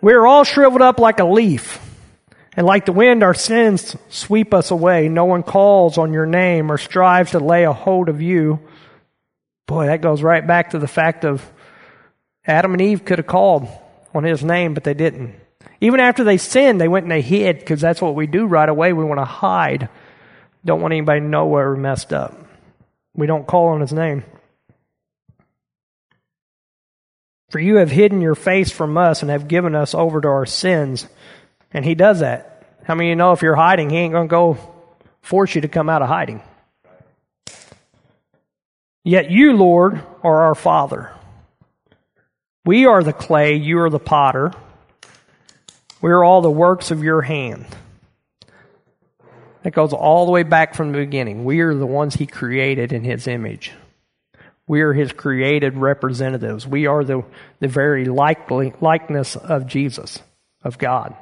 [0.00, 1.78] We're all shriveled up like a leaf.
[2.56, 5.08] And like the wind, our sins sweep us away.
[5.08, 8.60] No one calls on your name or strives to lay a hold of you.
[9.66, 11.48] Boy, that goes right back to the fact of
[12.44, 13.68] Adam and Eve could have called
[14.12, 15.36] on his name, but they didn't.
[15.80, 18.68] Even after they sinned, they went and they hid because that's what we do right
[18.68, 18.92] away.
[18.92, 19.88] We want to hide.
[20.64, 22.36] Don't want anybody to know where we messed up.
[23.14, 24.24] We don't call on his name.
[27.50, 30.46] For you have hidden your face from us and have given us over to our
[30.46, 31.06] sins.
[31.72, 32.64] And he does that.
[32.84, 34.56] How many of you know if you're hiding, he ain't going to go
[35.20, 36.42] force you to come out of hiding?
[39.02, 41.12] Yet you, Lord, are our Father.
[42.64, 44.52] We are the clay, you are the potter.
[46.00, 47.66] We are all the works of your hand.
[49.62, 51.44] That goes all the way back from the beginning.
[51.44, 53.72] We are the ones he created in his image.
[54.70, 56.64] We are his created representatives.
[56.64, 57.24] We are the,
[57.58, 60.20] the very likely, likeness of Jesus,
[60.62, 61.16] of God.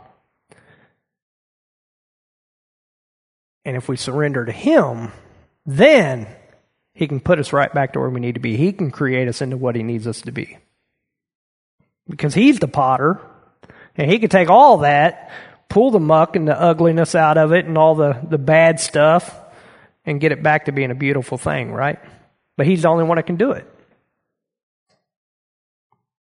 [3.65, 5.13] And if we surrender to him,
[5.65, 6.27] then
[6.93, 8.59] he can put us right back to where we need to be.
[8.59, 10.59] He can create us into what He needs us to be.
[12.07, 13.19] Because He's the potter,
[13.97, 15.31] and He can take all that,
[15.71, 19.35] pull the muck and the ugliness out of it and all the, the bad stuff,
[20.05, 21.99] and get it back to being a beautiful thing, right?
[22.59, 23.67] But He's the only one that can do it.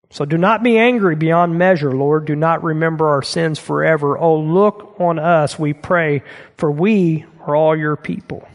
[0.10, 2.26] So do not be angry beyond measure, Lord.
[2.26, 4.18] Do not remember our sins forever.
[4.18, 6.24] Oh, look on us, we pray,
[6.56, 8.48] for we are all your people.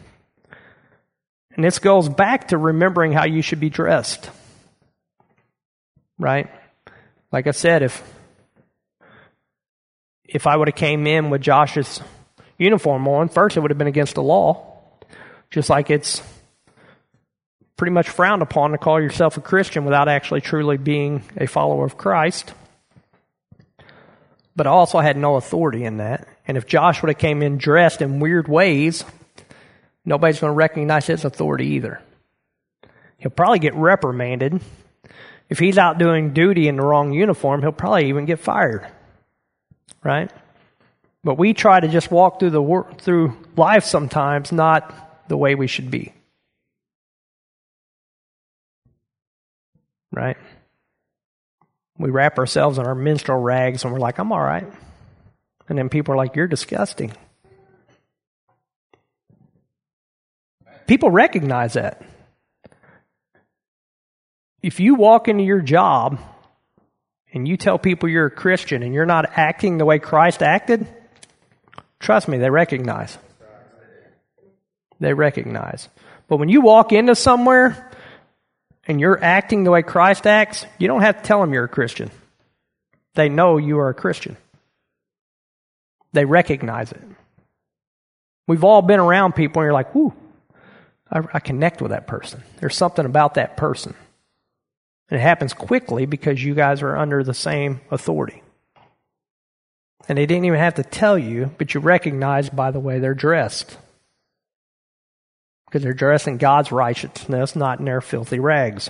[1.51, 4.31] And this goes back to remembering how you should be dressed.
[6.17, 6.49] Right?
[7.31, 8.01] Like I said, if
[10.23, 12.01] if I would have came in with Josh's
[12.57, 14.81] uniform on, first it would have been against the law.
[15.51, 16.23] Just like it's
[17.79, 21.85] pretty much frowned upon to call yourself a Christian without actually truly being a follower
[21.85, 22.53] of Christ.
[24.53, 26.27] But I also had no authority in that.
[26.45, 29.05] And if Josh would have came in dressed in weird ways,
[30.03, 32.01] nobody's going to recognize his authority either.
[33.17, 34.59] He'll probably get reprimanded.
[35.47, 38.85] If he's out doing duty in the wrong uniform, he'll probably even get fired.
[40.03, 40.29] Right?
[41.23, 45.67] But we try to just walk through the through life sometimes not the way we
[45.67, 46.11] should be.
[50.11, 50.37] Right?
[51.97, 54.65] We wrap ourselves in our menstrual rags and we're like, I'm all right.
[55.67, 57.13] And then people are like, You're disgusting.
[60.87, 62.01] People recognize that.
[64.63, 66.19] If you walk into your job
[67.31, 70.87] and you tell people you're a Christian and you're not acting the way Christ acted,
[71.99, 73.17] trust me, they recognize.
[74.99, 75.87] They recognize.
[76.27, 77.88] But when you walk into somewhere
[78.89, 81.69] and you're acting the way Christ acts, you don't have to tell them you're a
[81.69, 82.09] Christian.
[83.13, 84.35] They know you are a Christian.
[86.11, 87.01] They recognize it.
[88.47, 90.11] We've all been around people and you're like, whoo,
[91.11, 92.41] I, I connect with that person.
[92.59, 93.93] There's something about that person.
[95.11, 98.41] And it happens quickly because you guys are under the same authority.
[100.07, 103.13] And they didn't even have to tell you, but you recognize by the way they're
[103.13, 103.77] dressed.
[105.69, 108.89] Because they're dressed in God's righteousness, not in their filthy rags.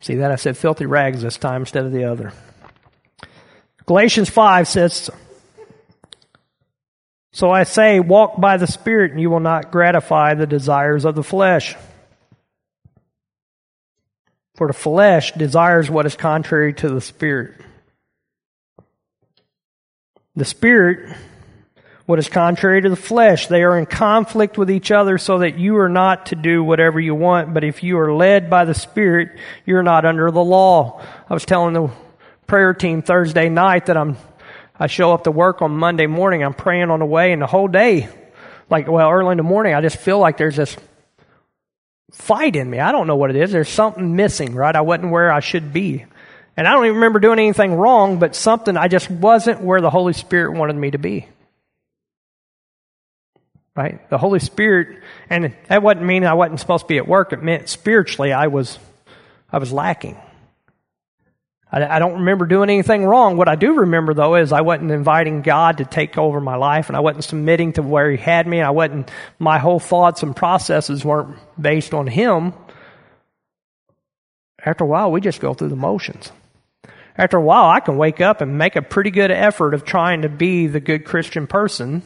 [0.00, 0.30] See that?
[0.30, 2.34] I said filthy rags this time instead of the other.
[3.86, 5.08] Galatians 5 says,
[7.32, 11.14] So I say, walk by the Spirit, and you will not gratify the desires of
[11.14, 11.74] the flesh.
[14.56, 17.60] For the flesh desires what is contrary to the spirit.
[20.36, 21.16] The spirit,
[22.06, 25.58] what is contrary to the flesh, they are in conflict with each other so that
[25.58, 28.74] you are not to do whatever you want, but if you are led by the
[28.74, 29.30] spirit,
[29.64, 31.02] you're not under the law.
[31.28, 31.88] I was telling the
[32.46, 34.18] prayer team Thursday night that I'm,
[34.78, 37.46] I show up to work on Monday morning, I'm praying on the way and the
[37.46, 38.08] whole day,
[38.68, 40.76] like, well, early in the morning, I just feel like there's this
[42.12, 42.80] fight in me.
[42.80, 43.50] I don't know what it is.
[43.50, 44.74] There's something missing, right?
[44.74, 46.04] I wasn't where I should be.
[46.56, 49.90] And I don't even remember doing anything wrong, but something, I just wasn't where the
[49.90, 51.28] Holy Spirit wanted me to be.
[53.76, 54.08] Right?
[54.08, 57.32] The Holy Spirit, and that wasn't meaning I wasn't supposed to be at work.
[57.32, 58.78] It meant spiritually I was,
[59.50, 60.16] I was lacking.
[61.72, 63.36] I, I don't remember doing anything wrong.
[63.36, 66.88] What I do remember, though, is I wasn't inviting God to take over my life,
[66.88, 68.60] and I wasn't submitting to where He had me.
[68.60, 69.10] I wasn't,
[69.40, 72.52] my whole thoughts and processes weren't based on Him.
[74.64, 76.30] After a while, we just go through the motions.
[77.18, 80.22] After a while, I can wake up and make a pretty good effort of trying
[80.22, 82.02] to be the good Christian person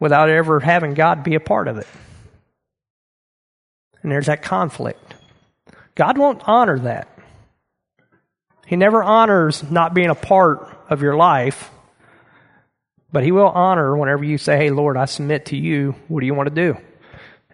[0.00, 1.86] without ever having God be a part of it.
[4.02, 5.14] And there's that conflict.
[5.94, 7.08] God won't honor that.
[8.66, 11.70] He never honors not being a part of your life,
[13.10, 15.94] but He will honor whenever you say, Hey, Lord, I submit to you.
[16.06, 16.76] What do you want to do?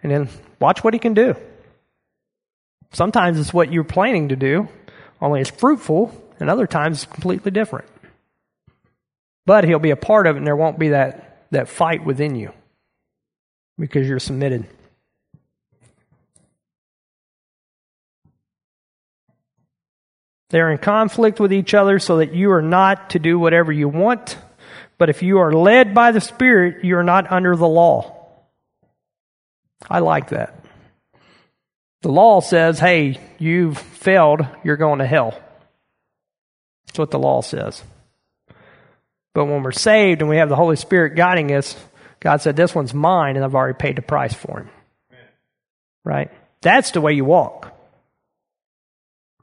[0.03, 0.29] And then
[0.59, 1.35] watch what He can do.
[2.91, 4.67] Sometimes it's what you're planning to do,
[5.21, 7.87] only it's fruitful, and other times it's completely different.
[9.45, 12.35] But He'll be a part of it, and there won't be that, that fight within
[12.35, 12.51] you
[13.77, 14.67] because you're submitted.
[20.49, 23.89] They're in conflict with each other so that you are not to do whatever you
[23.89, 24.37] want.
[24.97, 28.29] But if you are led by the Spirit, you are not under the law.
[29.89, 30.63] I like that.
[32.01, 35.37] The law says, hey, you've failed, you're going to hell.
[36.85, 37.83] That's what the law says.
[39.35, 41.75] But when we're saved and we have the Holy Spirit guiding us,
[42.21, 44.69] God said, this one's mine and I've already paid the price for him.
[46.05, 46.31] Right?
[46.61, 47.71] That's the way you walk.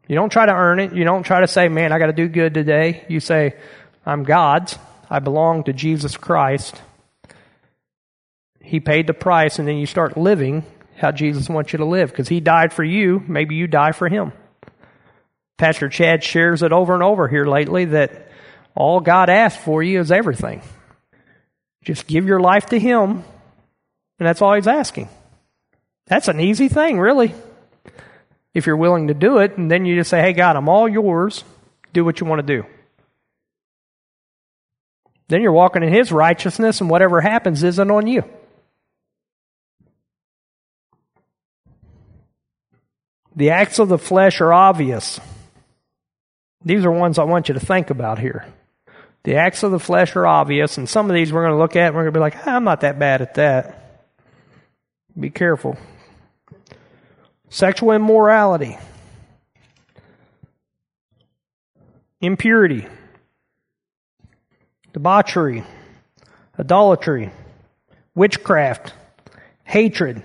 [0.09, 0.95] You don't try to earn it.
[0.95, 3.05] You don't try to say, man, I got to do good today.
[3.09, 3.55] You say,
[4.07, 4.79] I'm God's.
[5.11, 6.81] I belong to Jesus Christ.
[8.63, 10.65] He paid the price, and then you start living
[10.97, 13.23] how Jesus wants you to live because He died for you.
[13.27, 14.33] Maybe you die for Him.
[15.59, 18.32] Pastor Chad shares it over and over here lately that
[18.75, 20.63] all God asks for you is everything.
[21.85, 23.25] Just give your life to Him, and
[24.29, 25.09] that's all He's asking.
[26.07, 27.35] That's an easy thing, really
[28.55, 30.89] if you're willing to do it, and then you just say, hey, God, I'm all
[30.89, 31.45] yours.
[31.93, 32.67] Do what you want to do.
[35.29, 38.25] Then you're walking in His righteousness, and whatever happens isn't on you.
[43.35, 45.19] The acts of the flesh are obvious.
[46.65, 48.47] These are ones I want you to think about here.
[49.25, 51.77] The acts of the flesh are obvious, and some of these we're going to look
[51.77, 54.03] at and we're going to be like, ah, I'm not that bad at that.
[55.19, 55.77] Be careful.
[57.49, 58.79] Sexual immorality,
[62.21, 62.87] impurity,
[64.93, 65.65] debauchery,
[66.59, 67.31] idolatry,
[68.15, 68.95] witchcraft,
[69.65, 70.23] hatred,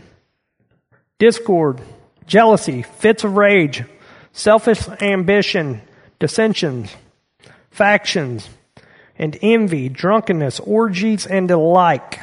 [1.19, 1.81] discord,
[2.25, 3.83] jealousy, fits of rage,
[4.31, 5.81] selfish ambition,
[6.19, 6.95] dissensions,
[7.71, 8.47] factions,
[9.17, 12.19] and envy, drunkenness, orgies, and the like.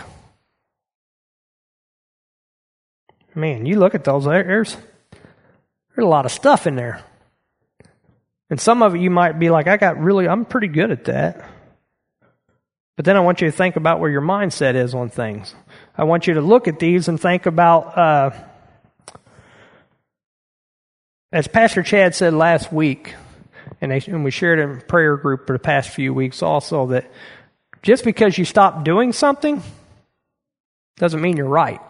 [3.35, 7.03] Man, you look at those, there's, there's a lot of stuff in there.
[8.49, 11.05] And some of it you might be like, I got really, I'm pretty good at
[11.07, 11.51] that.
[12.97, 15.53] But then I want you to think about where your mindset is on things.
[15.97, 18.31] I want you to look at these and think about, uh,
[21.33, 23.15] as Pastor Chad said last week,
[23.85, 27.11] and, they, and we shared in prayer group for the past few weeks also, that
[27.83, 29.63] just because you stop doing something
[30.97, 31.83] doesn't mean you're right.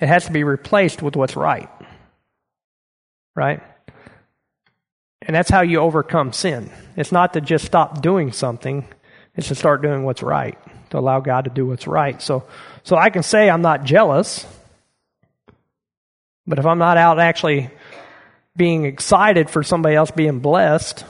[0.00, 1.68] It has to be replaced with what's right.
[3.36, 3.62] Right?
[5.22, 6.70] And that's how you overcome sin.
[6.96, 8.84] It's not to just stop doing something,
[9.36, 10.58] it's to start doing what's right,
[10.90, 12.20] to allow God to do what's right.
[12.20, 12.48] So,
[12.82, 14.44] so I can say I'm not jealous,
[16.48, 17.70] but if I'm not out actually
[18.56, 21.04] being excited for somebody else being blessed,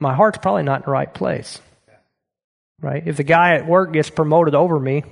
[0.00, 1.60] my heart's probably not in the right place.
[2.80, 3.06] Right?
[3.06, 5.04] If the guy at work gets promoted over me,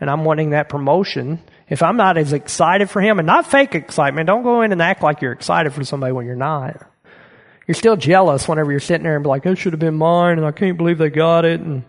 [0.00, 1.38] and I'm wanting that promotion,
[1.68, 4.80] if I'm not as excited for him, and not fake excitement, don't go in and
[4.82, 6.86] act like you're excited for somebody when you're not.
[7.66, 10.38] You're still jealous whenever you're sitting there and be like, "It should have been mine,"
[10.38, 11.60] and I can't believe they got it.
[11.60, 11.84] And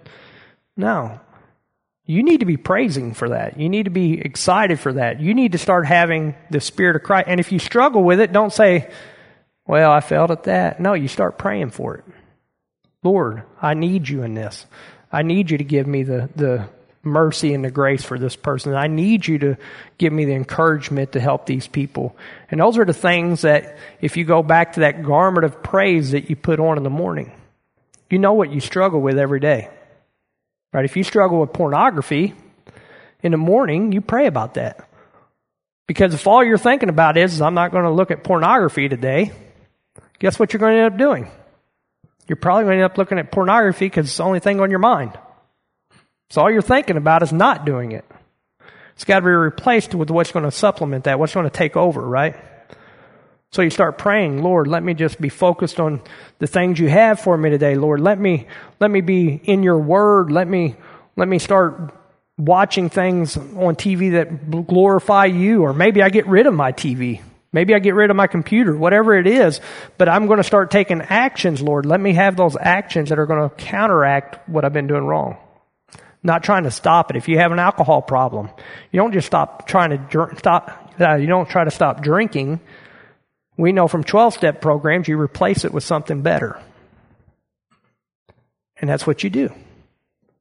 [0.77, 1.19] no,
[2.05, 3.59] you need to be praising for that.
[3.59, 5.19] You need to be excited for that.
[5.19, 7.27] You need to start having the Spirit of Christ.
[7.27, 8.89] And if you struggle with it, don't say,
[9.65, 12.03] "Well, I failed at that." No, you start praying for it.
[13.03, 14.65] Lord, I need you in this.
[15.11, 16.67] I need you to give me the the
[17.05, 18.73] mercy and the grace for this person.
[18.73, 19.57] I need you to
[19.97, 22.17] give me the encouragement to help these people.
[22.49, 26.11] And those are the things that, if you go back to that garment of praise
[26.11, 27.31] that you put on in the morning,
[28.09, 29.69] you know what you struggle with every day.
[30.73, 30.85] Right?
[30.85, 32.33] If you struggle with pornography
[33.23, 34.89] in the morning, you pray about that.
[35.87, 39.31] Because if all you're thinking about is, I'm not going to look at pornography today,
[40.19, 41.29] guess what you're going to end up doing?
[42.27, 44.69] You're probably going to end up looking at pornography because it's the only thing on
[44.69, 45.17] your mind.
[46.31, 48.05] So all you're thinking about is not doing it.
[48.95, 51.75] It's got to be replaced with what's going to supplement that, what's going to take
[51.75, 52.35] over, right?
[53.55, 56.01] So you start praying, Lord, let me just be focused on
[56.39, 58.01] the things you have for me today, Lord.
[58.01, 58.47] Let me
[58.81, 60.29] let me be in your word.
[60.29, 60.75] Let me
[61.15, 61.93] let me start
[62.37, 67.21] watching things on TV that glorify you or maybe I get rid of my TV.
[67.53, 69.61] Maybe I get rid of my computer, whatever it is,
[69.97, 71.85] but I'm going to start taking actions, Lord.
[71.85, 75.37] Let me have those actions that are going to counteract what I've been doing wrong
[76.23, 77.15] not trying to stop it.
[77.15, 78.49] If you have an alcohol problem,
[78.91, 80.93] you don't just stop trying to dr- stop.
[80.99, 82.59] Uh, you don't try to stop drinking.
[83.57, 86.59] We know from 12 step programs, you replace it with something better.
[88.77, 89.53] And that's what you do.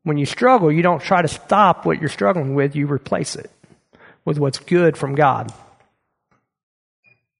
[0.03, 3.51] When you struggle, you don't try to stop what you're struggling with, you replace it
[4.25, 5.53] with what's good from God.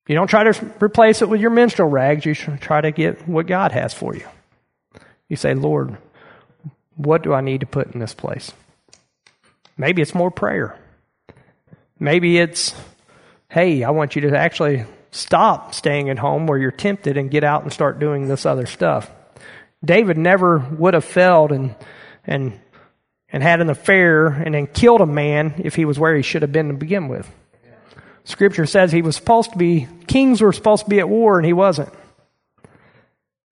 [0.07, 3.47] You don't try to replace it with your menstrual rags, you try to get what
[3.47, 4.27] God has for you.
[5.29, 5.97] You say, Lord,
[6.97, 8.53] what do I need to put in this place?
[9.77, 10.79] Maybe it's more prayer.
[11.99, 12.75] Maybe it's,
[13.49, 14.85] hey, I want you to actually
[15.15, 18.67] stop staying at home where you're tempted and get out and start doing this other
[18.67, 19.11] stuff.
[19.85, 21.75] David never would have failed and,
[22.27, 22.59] and,
[23.29, 26.43] and had an affair and then killed a man if he was where he should
[26.43, 27.31] have been to begin with.
[28.25, 31.47] Scripture says he was supposed to be, kings were supposed to be at war and
[31.47, 31.93] he wasn't.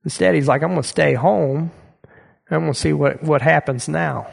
[0.05, 1.71] Instead, he's like, I'm going to stay home
[2.51, 4.27] and we'll see what, what happens now.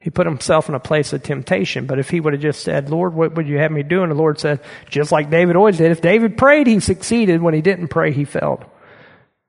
[0.00, 2.88] He put himself in a place of temptation, but if he would have just said,
[2.88, 4.02] Lord, what would you have me do?
[4.02, 7.42] And the Lord said, just like David always did, if David prayed, he succeeded.
[7.42, 8.64] When he didn't pray, he failed.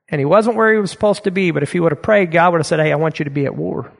[0.07, 2.31] And he wasn't where he was supposed to be, but if he would have prayed,
[2.31, 3.91] God would have said, Hey, I want you to be at war.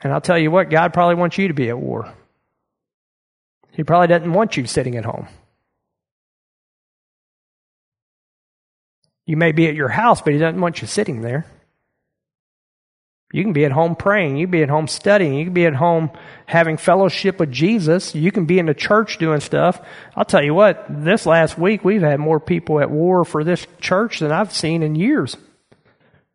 [0.00, 2.12] And I'll tell you what, God probably wants you to be at war.
[3.72, 5.28] He probably doesn't want you sitting at home.
[9.26, 11.46] You may be at your house, but he doesn't want you sitting there.
[13.32, 14.36] You can be at home praying.
[14.36, 15.34] You can be at home studying.
[15.34, 16.10] You can be at home
[16.44, 18.14] having fellowship with Jesus.
[18.14, 19.80] You can be in the church doing stuff.
[20.14, 23.66] I'll tell you what, this last week we've had more people at war for this
[23.80, 25.36] church than I've seen in years.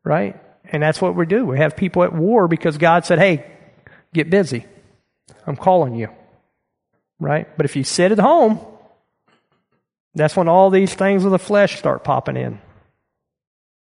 [0.04, 0.42] Right?
[0.66, 1.46] And that's what we do.
[1.46, 3.46] We have people at war because God said, hey,
[4.12, 4.66] get busy.
[5.46, 6.10] I'm calling you.
[7.20, 7.48] Right?
[7.56, 8.60] But if you sit at home,
[10.16, 12.60] that's when all these things of the flesh start popping in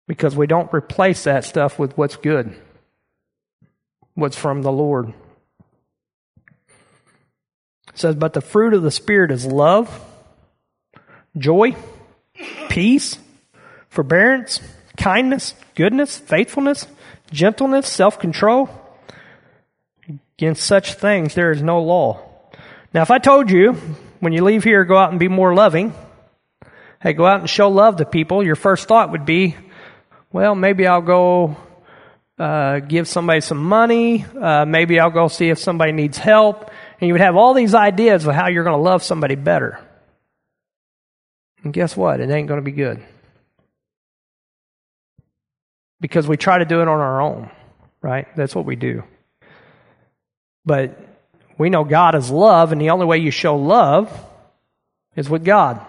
[0.08, 2.56] because we don't replace that stuff with what's good.
[4.18, 5.14] Was from the Lord.
[7.90, 10.04] It says, But the fruit of the Spirit is love,
[11.38, 11.76] joy,
[12.68, 13.18] peace,
[13.90, 14.60] forbearance,
[14.98, 16.88] kindness, goodness, faithfulness,
[17.32, 18.70] gentleness, self control.
[20.38, 22.24] Against such things there is no law.
[22.94, 23.74] Now, if I told you
[24.20, 25.94] when you leave here, go out and be more loving,
[27.02, 29.56] hey, go out and show love to people, your first thought would be,
[30.32, 31.58] well, maybe I'll go
[32.40, 34.26] uh, give somebody some money.
[34.26, 36.70] Uh, maybe I'll go see if somebody needs help.
[37.00, 39.80] And you would have all these ideas of how you're going to love somebody better.
[41.64, 42.20] And guess what?
[42.20, 43.04] It ain't going to be good.
[46.00, 47.50] Because we try to do it on our own,
[48.02, 48.28] right?
[48.36, 49.04] That's what we do.
[50.64, 51.00] But
[51.58, 54.14] we know God is love, and the only way you show love
[55.16, 55.84] is with God.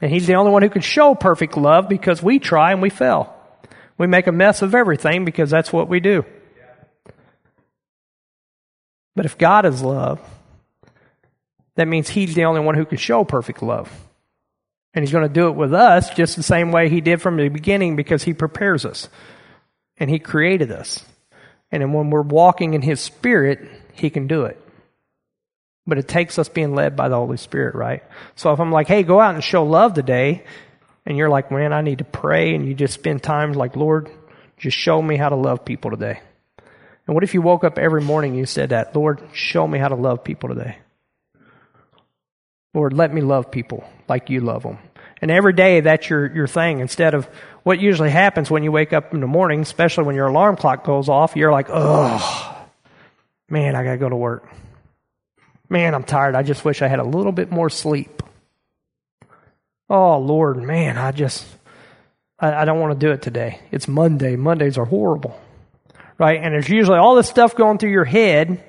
[0.00, 2.88] And He's the only one who can show perfect love because we try and we
[2.88, 3.34] fail.
[4.00, 6.24] We make a mess of everything because that's what we do.
[9.14, 10.18] But if God is love,
[11.74, 13.92] that means He's the only one who can show perfect love.
[14.94, 17.36] And He's going to do it with us just the same way He did from
[17.36, 19.10] the beginning because He prepares us.
[19.98, 21.04] And He created us.
[21.70, 24.58] And then when we're walking in His Spirit, He can do it.
[25.86, 28.02] But it takes us being led by the Holy Spirit, right?
[28.34, 30.44] So if I'm like, hey, go out and show love today,
[31.06, 34.10] and you're like, man, I need to pray, and you just spend time like, Lord,
[34.56, 36.20] just show me how to love people today.
[37.06, 39.78] And what if you woke up every morning and you said that, Lord, show me
[39.78, 40.78] how to love people today?
[42.72, 44.78] Lord, let me love people like you love them.
[45.20, 47.26] And every day that's your, your thing instead of
[47.62, 50.84] what usually happens when you wake up in the morning, especially when your alarm clock
[50.84, 52.66] goes off, you're like, oh,
[53.48, 54.48] man, I got to go to work.
[55.68, 56.34] Man, I'm tired.
[56.34, 58.22] I just wish I had a little bit more sleep.
[59.90, 61.44] Oh, Lord, man, I just,
[62.38, 63.58] I, I don't want to do it today.
[63.72, 64.36] It's Monday.
[64.36, 65.38] Mondays are horrible.
[66.16, 66.40] Right?
[66.40, 68.62] And there's usually all this stuff going through your head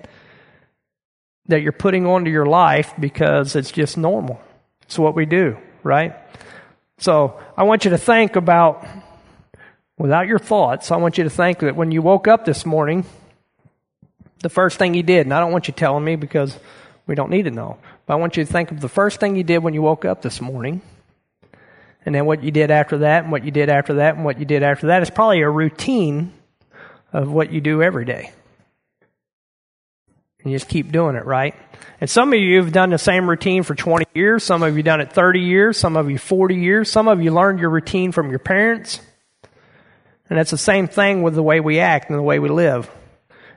[1.45, 4.41] that you're putting onto your life because it's just normal.
[4.83, 6.15] It's what we do, right?
[6.97, 8.87] So I want you to think about,
[9.99, 13.05] without your thoughts, I want you to think that when you woke up this morning,
[14.39, 16.57] the first thing you did, and I don't want you telling me because
[17.05, 19.35] we don't need to know, but I want you to think of the first thing
[19.35, 20.81] you did when you woke up this morning
[22.05, 24.39] and then what you did after that, and what you did after that, and what
[24.39, 26.33] you did after that is probably a routine
[27.13, 28.31] of what you do every day.
[30.43, 31.55] And you just keep doing it, right?
[31.99, 34.43] And some of you have done the same routine for 20 years.
[34.43, 35.77] Some of you done it 30 years.
[35.77, 36.89] Some of you 40 years.
[36.89, 38.99] Some of you learned your routine from your parents.
[40.29, 42.89] And it's the same thing with the way we act and the way we live.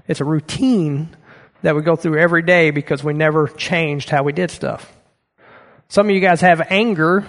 [0.07, 1.09] It's a routine
[1.62, 4.92] that we go through every day because we never changed how we did stuff.
[5.88, 7.26] Some of you guys have anger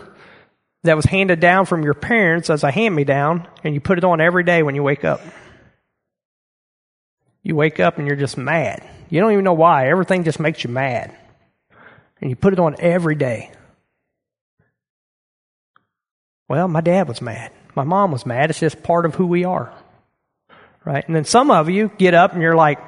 [0.86, 3.98] that was handed down from your parents as a hand me down, and you put
[3.98, 5.22] it on every day when you wake up.
[7.44, 8.84] You wake up and you're just mad.
[9.10, 9.90] You don't even know why.
[9.90, 11.16] Everything just makes you mad.
[12.20, 13.52] And you put it on every day.
[16.48, 17.52] Well, my dad was mad.
[17.76, 18.50] My mom was mad.
[18.50, 19.72] It's just part of who we are.
[20.84, 21.06] Right?
[21.06, 22.80] And then some of you get up and you're like,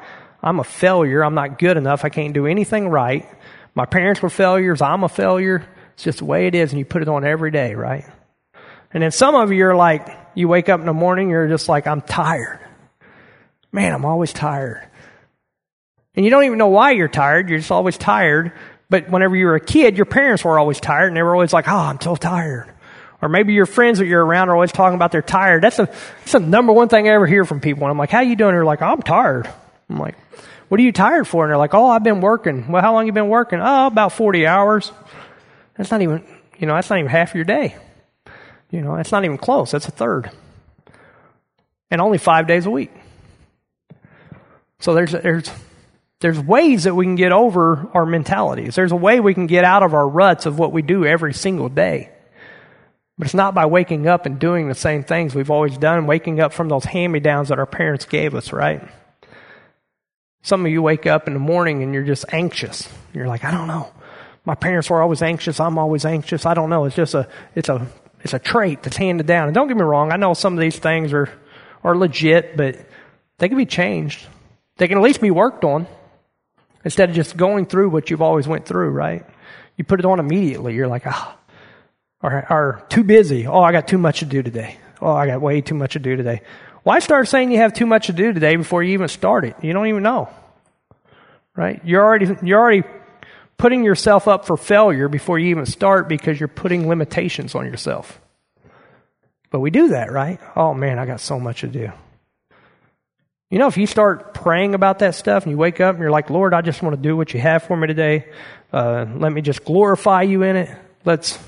[0.41, 1.23] I'm a failure.
[1.23, 2.05] I'm not good enough.
[2.05, 3.27] I can't do anything right.
[3.75, 4.81] My parents were failures.
[4.81, 5.67] I'm a failure.
[5.97, 8.05] It's just the way it is, and you put it on every day, right?
[8.93, 11.67] And then some of you are like, you wake up in the morning, you're just
[11.67, 12.59] like, I'm tired.
[13.71, 14.87] Man, I'm always tired.
[16.13, 18.51] And you don't even know why you're tired, you're just always tired.
[18.91, 21.51] But whenever you were a kid, your parents were always tired, and they were always
[21.51, 22.71] like, oh, I'm so tired.
[23.19, 25.63] Or maybe your friends that you're around are always talking about they're tired.
[25.63, 27.85] That's, a, that's the number one thing I ever hear from people.
[27.85, 28.53] And I'm like, how you doing?
[28.53, 29.49] They're like, I'm tired.
[29.89, 30.15] I'm like,
[30.67, 31.43] what are you tired for?
[31.43, 32.71] And they're like, oh, I've been working.
[32.71, 33.59] Well, how long you been working?
[33.59, 34.91] Oh, about 40 hours.
[35.77, 36.23] That's not even,
[36.57, 37.75] you know, that's not even half your day.
[38.71, 39.71] You know, that's not even close.
[39.71, 40.31] That's a third.
[41.89, 42.91] And only five days a week.
[44.79, 45.49] So there's, there's,
[46.19, 48.75] there's ways that we can get over our mentalities.
[48.75, 51.33] There's a way we can get out of our ruts of what we do every
[51.33, 52.11] single day.
[53.17, 56.39] But it's not by waking up and doing the same things we've always done, waking
[56.39, 58.87] up from those hand me downs that our parents gave us, right?
[60.43, 62.87] Some of you wake up in the morning and you're just anxious.
[63.13, 63.91] You're like, I don't know
[64.47, 65.59] my parents were always anxious.
[65.59, 66.45] I'm always anxious.
[66.45, 66.85] I don't know.
[66.85, 67.85] It's just a, it's a,
[68.21, 69.49] it's a trait that's handed down.
[69.49, 70.13] And don't get me wrong.
[70.13, 71.27] I know some of these things are,
[71.83, 72.77] are legit, but
[73.39, 74.25] they can be changed.
[74.77, 75.85] They can at least be worked on
[76.85, 79.25] instead of just going through what you've always went through, right?
[79.75, 80.75] You put it on immediately.
[80.75, 81.37] You're like, ah,
[82.23, 83.47] or, or too busy.
[83.47, 84.77] Oh, I got too much to do today.
[85.01, 86.41] Oh, I got way too much to do today.
[86.83, 89.57] Why start saying you have too much to do today before you even start it?
[89.61, 90.29] You don't even know.
[91.53, 91.81] Right?
[91.83, 92.83] You're already, you're already
[93.57, 98.21] putting yourself up for failure before you even start because you're putting limitations on yourself.
[99.49, 100.39] But we do that, right?
[100.55, 101.91] Oh man, I got so much to do.
[103.49, 106.11] You know, if you start praying about that stuff and you wake up and you're
[106.11, 108.25] like, Lord, I just want to do what you have for me today.
[108.73, 110.77] Uh, let me just glorify you in it.
[111.05, 111.39] Let's,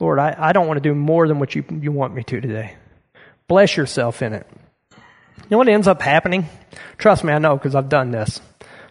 [0.00, 2.40] Lord, I, I don't want to do more than what you, you want me to
[2.40, 2.74] today.
[3.46, 4.46] Bless yourself in it.
[4.90, 6.48] You know what ends up happening?
[6.98, 8.40] Trust me, I know because I've done this.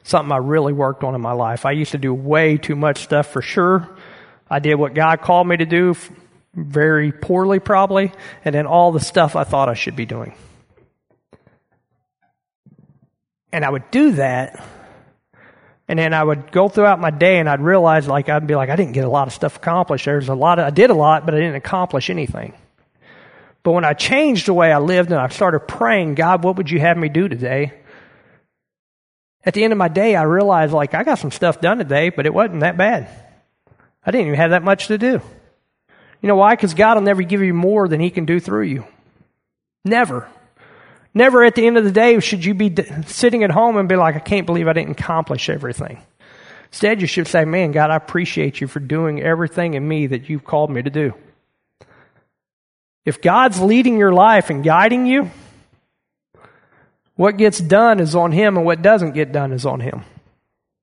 [0.04, 1.66] Something I really worked on in my life.
[1.66, 3.89] I used to do way too much stuff for sure.
[4.49, 5.95] I did what God called me to do
[6.54, 8.12] very poorly, probably,
[8.45, 10.36] and then all the stuff I thought I should be doing.
[13.51, 14.64] And I would do that,
[15.88, 18.70] and then I would go throughout my day and I'd realize, like, I'd be like,
[18.70, 20.06] I didn't get a lot of stuff accomplished.
[20.06, 22.54] There's a lot of, I did a lot, but I didn't accomplish anything.
[23.64, 26.70] But when I changed the way I lived and I started praying, God, what would
[26.70, 27.74] you have me do today?
[29.46, 32.10] At the end of my day, I realized, like, I got some stuff done today,
[32.10, 33.10] but it wasn't that bad.
[34.06, 35.22] I didn't even have that much to do.
[36.22, 36.56] You know why?
[36.56, 38.86] Because God will never give you more than He can do through you.
[39.84, 40.30] Never.
[41.14, 42.74] Never at the end of the day should you be
[43.06, 46.02] sitting at home and be like, I can't believe I didn't accomplish everything.
[46.68, 50.30] Instead, you should say, Man, God, I appreciate you for doing everything in me that
[50.30, 51.14] you've called me to do.
[53.06, 55.30] If God's leading your life and guiding you,
[57.16, 60.03] what gets done is on Him, and what doesn't get done is on Him.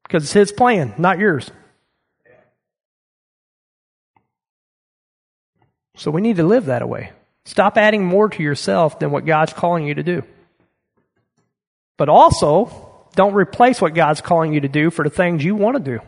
[0.04, 1.50] Because it's His plan, not yours.
[5.96, 7.12] So we need to live that way.
[7.44, 10.22] Stop adding more to yourself than what God's calling you to do.
[11.98, 15.76] But also, don't replace what God's calling you to do for the things you want
[15.76, 16.00] to do.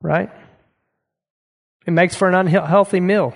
[0.00, 0.30] Right?
[1.86, 3.34] It makes for an unhealthy meal.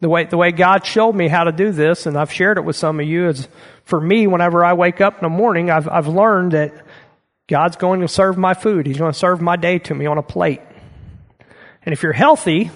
[0.00, 2.64] The way, the way God showed me how to do this, and I've shared it
[2.64, 3.48] with some of you, is
[3.84, 6.72] for me, whenever I wake up in the morning, I've, I've learned that
[7.48, 8.86] God's going to serve my food.
[8.86, 10.60] He's going to serve my day to me on a plate.
[11.82, 12.70] And if you're healthy,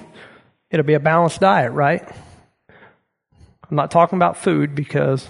[0.70, 2.02] it'll be a balanced diet, right?
[3.70, 5.28] I'm not talking about food because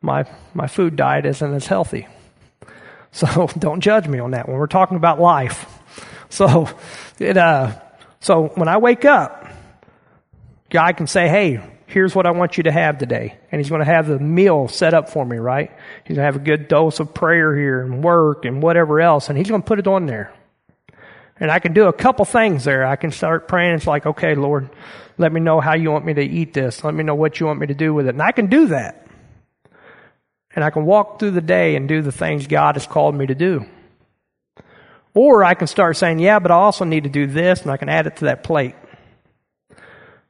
[0.00, 0.24] my,
[0.54, 2.06] my food diet isn't as healthy.
[3.12, 5.72] So don't judge me on that when we're talking about life.
[6.28, 6.68] So,
[7.20, 7.80] it, uh,
[8.18, 9.45] so when I wake up,
[10.76, 13.38] God can say, hey, here's what I want you to have today.
[13.50, 15.70] And He's going to have the meal set up for me, right?
[16.04, 19.30] He's going to have a good dose of prayer here and work and whatever else.
[19.30, 20.34] And He's going to put it on there.
[21.40, 22.84] And I can do a couple things there.
[22.84, 23.76] I can start praying.
[23.76, 24.68] It's like, okay, Lord,
[25.16, 26.84] let me know how you want me to eat this.
[26.84, 28.10] Let me know what you want me to do with it.
[28.10, 29.06] And I can do that.
[30.54, 33.24] And I can walk through the day and do the things God has called me
[33.28, 33.64] to do.
[35.14, 37.78] Or I can start saying, yeah, but I also need to do this, and I
[37.78, 38.74] can add it to that plate.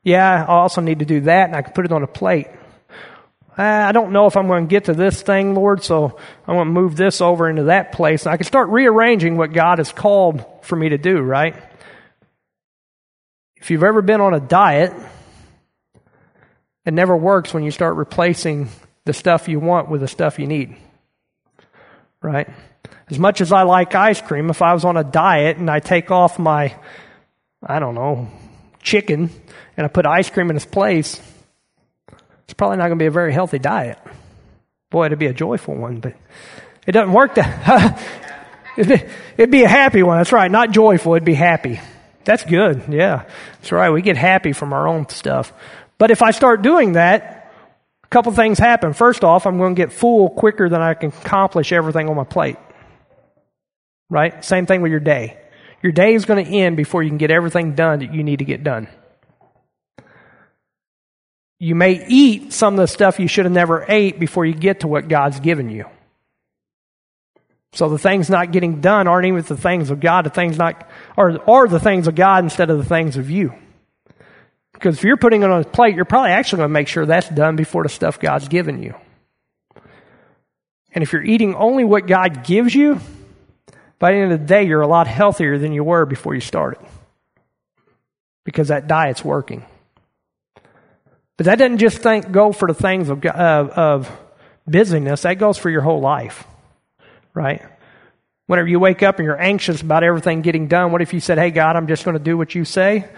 [0.07, 2.46] Yeah, I also need to do that, and I can put it on a plate.
[3.59, 6.54] Uh, I don't know if I'm going to get to this thing, Lord, so I'm
[6.54, 8.24] going to move this over into that place.
[8.24, 11.57] And I can start rearranging what God has called for me to do, right?
[13.57, 14.94] If you've ever been on a diet,
[16.84, 18.68] it never works when you start replacing
[19.07, 20.76] the stuff you want with the stuff you need,
[22.22, 22.48] right?
[23.11, 25.80] As much as I like ice cream, if I was on a diet and I
[25.80, 26.76] take off my,
[27.61, 28.30] I don't know,
[28.87, 29.28] chicken
[29.76, 31.20] and I put ice cream in its place,
[32.45, 33.99] it's probably not going to be a very healthy diet.
[34.91, 36.14] Boy, it'd be a joyful one, but
[36.87, 38.01] it doesn't work that.
[38.76, 40.18] it'd be a happy one.
[40.18, 40.51] That's right.
[40.51, 41.14] Not joyful.
[41.14, 41.80] It'd be happy.
[42.24, 42.84] That's good.
[42.89, 43.24] Yeah.
[43.57, 43.91] That's right.
[43.91, 45.53] We get happy from our own stuff.
[45.99, 47.53] But if I start doing that,
[48.05, 48.93] a couple things happen.
[48.93, 52.24] First off, I'm going to get full quicker than I can accomplish everything on my
[52.24, 52.57] plate.
[54.09, 54.45] Right?
[54.45, 55.39] Same thing with your day.
[55.83, 58.39] Your day is going to end before you can get everything done that you need
[58.39, 58.89] to get done.
[61.59, 64.81] You may eat some of the stuff you should have never ate before you get
[64.81, 65.87] to what God's given you.
[67.72, 70.24] So the things not getting done aren't even the things of God.
[70.24, 73.53] The things not are are the things of God instead of the things of you.
[74.72, 77.07] Because if you're putting it on a plate, you're probably actually going to make sure
[77.07, 78.95] that's done before the stuff God's given you.
[80.93, 83.01] And if you're eating only what God gives you,
[83.99, 86.40] by the end of the day, you're a lot healthier than you were before you
[86.40, 86.84] started.
[88.44, 89.64] Because that diet's working.
[91.36, 94.11] But that doesn't just think, go for the things of, uh, of
[94.66, 96.44] busyness, that goes for your whole life,
[97.34, 97.62] right?
[98.47, 101.38] Whenever you wake up and you're anxious about everything getting done, what if you said,
[101.38, 103.09] Hey, God, I'm just going to do what you say?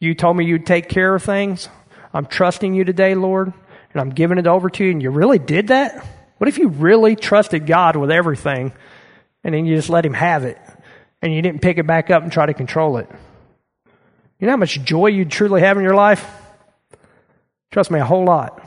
[0.00, 1.68] You told me you'd take care of things.
[2.14, 3.52] I'm trusting you today, Lord,
[3.92, 6.04] and I'm giving it over to you, and you really did that?
[6.38, 8.72] What if you really trusted God with everything
[9.44, 10.58] and then you just let Him have it
[11.20, 13.08] and you didn't pick it back up and try to control it?
[14.38, 16.28] You know how much joy you'd truly have in your life?
[17.70, 18.60] Trust me, a whole lot.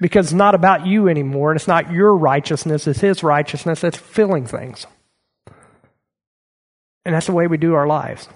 [0.00, 3.96] Because it's not about you anymore, and it's not your righteousness, it's His righteousness that's
[3.96, 4.86] filling things.
[7.04, 8.28] And that's the way we do our lives.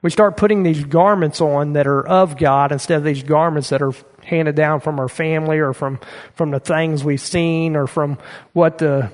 [0.00, 3.82] We start putting these garments on that are of God instead of these garments that
[3.82, 5.98] are handed down from our family or from,
[6.34, 8.18] from the things we've seen or from
[8.52, 9.10] what the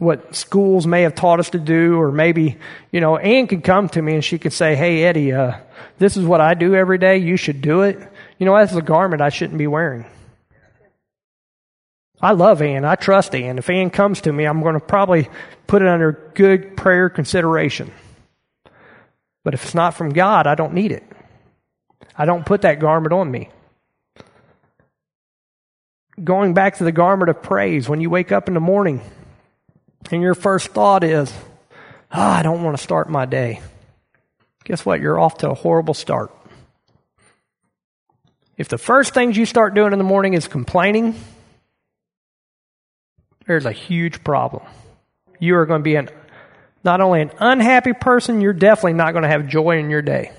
[0.00, 2.56] what schools may have taught us to do, or maybe,
[2.90, 5.58] you know, Ann could come to me and she could say, Hey, Eddie, uh,
[5.98, 7.18] this is what I do every day.
[7.18, 7.98] You should do it.
[8.38, 10.06] You know, that's a garment I shouldn't be wearing.
[12.22, 12.84] I love Ann.
[12.84, 13.58] I trust Ann.
[13.58, 15.28] If Ann comes to me, I'm going to probably
[15.66, 17.92] put it under good prayer consideration.
[19.42, 21.04] But if it's not from God, I don't need it.
[22.16, 23.50] I don't put that garment on me.
[26.22, 29.00] Going back to the garment of praise, when you wake up in the morning
[30.10, 31.32] and your first thought is,
[32.12, 33.60] oh, I don't want to start my day.
[34.64, 35.00] Guess what?
[35.00, 36.34] You're off to a horrible start.
[38.56, 41.14] If the first things you start doing in the morning is complaining,
[43.46, 44.62] there's a huge problem.
[45.38, 46.10] You are going to be an,
[46.84, 50.32] not only an unhappy person, you're definitely not going to have joy in your day.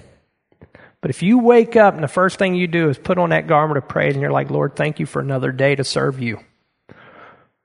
[1.01, 3.47] But if you wake up and the first thing you do is put on that
[3.47, 6.39] garment of praise and you're like, Lord, thank you for another day to serve you.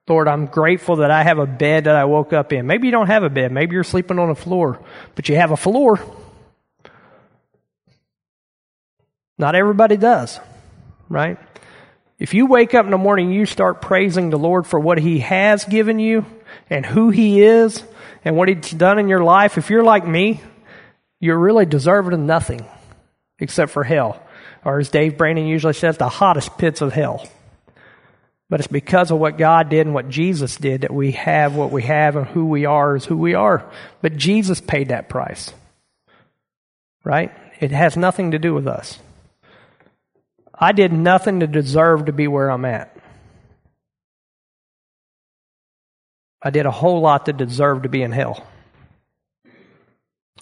[0.09, 2.67] Lord, I'm grateful that I have a bed that I woke up in.
[2.67, 3.51] Maybe you don't have a bed.
[3.51, 4.81] Maybe you're sleeping on a floor,
[5.17, 6.01] but you have a floor.
[9.37, 10.39] Not everybody does,
[11.09, 11.39] right?
[12.19, 15.19] If you wake up in the morning, you start praising the Lord for what He
[15.19, 16.25] has given you
[16.71, 17.83] and who He is
[18.25, 19.59] and what He's done in your life.
[19.59, 20.41] If you're like me,
[21.21, 22.65] you're really deserving of nothing
[23.39, 24.23] except for hell.
[24.65, 27.29] Or as Dave Brandon usually says, the hottest pits of hell.
[28.49, 31.73] But it's because of what God did and what Jesus did that we have what
[31.73, 33.69] we have and who we are is who we are.
[34.03, 35.53] But Jesus paid that price.
[37.03, 37.33] Right?
[37.61, 38.99] It has nothing to do with us.
[40.55, 42.97] I did nothing to deserve to be where I'm at.
[46.41, 48.47] I did a whole lot to deserve to be in hell.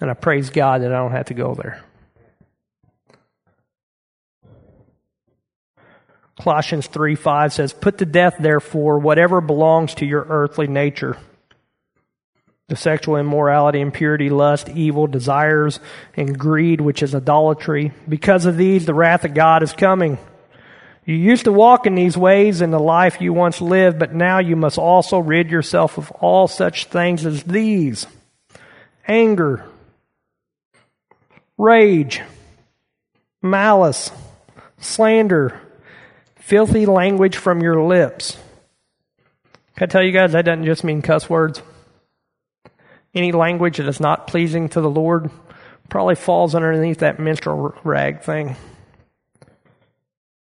[0.00, 1.82] And I praise God that I don't have to go there.
[6.40, 11.16] Colossians 3 5 says, Put to death, therefore, whatever belongs to your earthly nature
[12.68, 15.80] the sexual immorality, impurity, lust, evil, desires,
[16.16, 17.92] and greed, which is idolatry.
[18.08, 20.18] Because of these, the wrath of God is coming.
[21.04, 24.38] You used to walk in these ways in the life you once lived, but now
[24.38, 28.06] you must also rid yourself of all such things as these
[29.06, 29.66] anger,
[31.58, 32.22] rage,
[33.42, 34.10] malice,
[34.78, 35.60] slander,
[36.44, 38.36] filthy language from your lips.
[39.76, 41.62] Can I tell you guys that doesn't just mean cuss words?
[43.14, 45.30] any language that is not pleasing to the Lord
[45.88, 48.56] probably falls underneath that menstrual rag thing.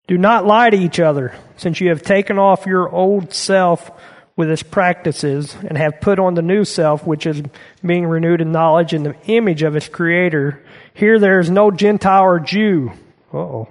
[0.08, 3.92] Do not lie to each other, since you have taken off your old self
[4.38, 7.42] with its practices and have put on the new self, which is
[7.86, 10.64] being renewed in knowledge in the image of its creator.
[10.94, 12.92] Here there is no Gentile or Jew.
[13.34, 13.68] oh.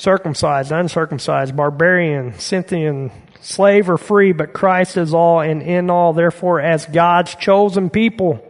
[0.00, 6.14] Circumcised, uncircumcised, barbarian, Scythian, slave or free, but Christ is all and in all.
[6.14, 8.40] Therefore, as God's chosen people,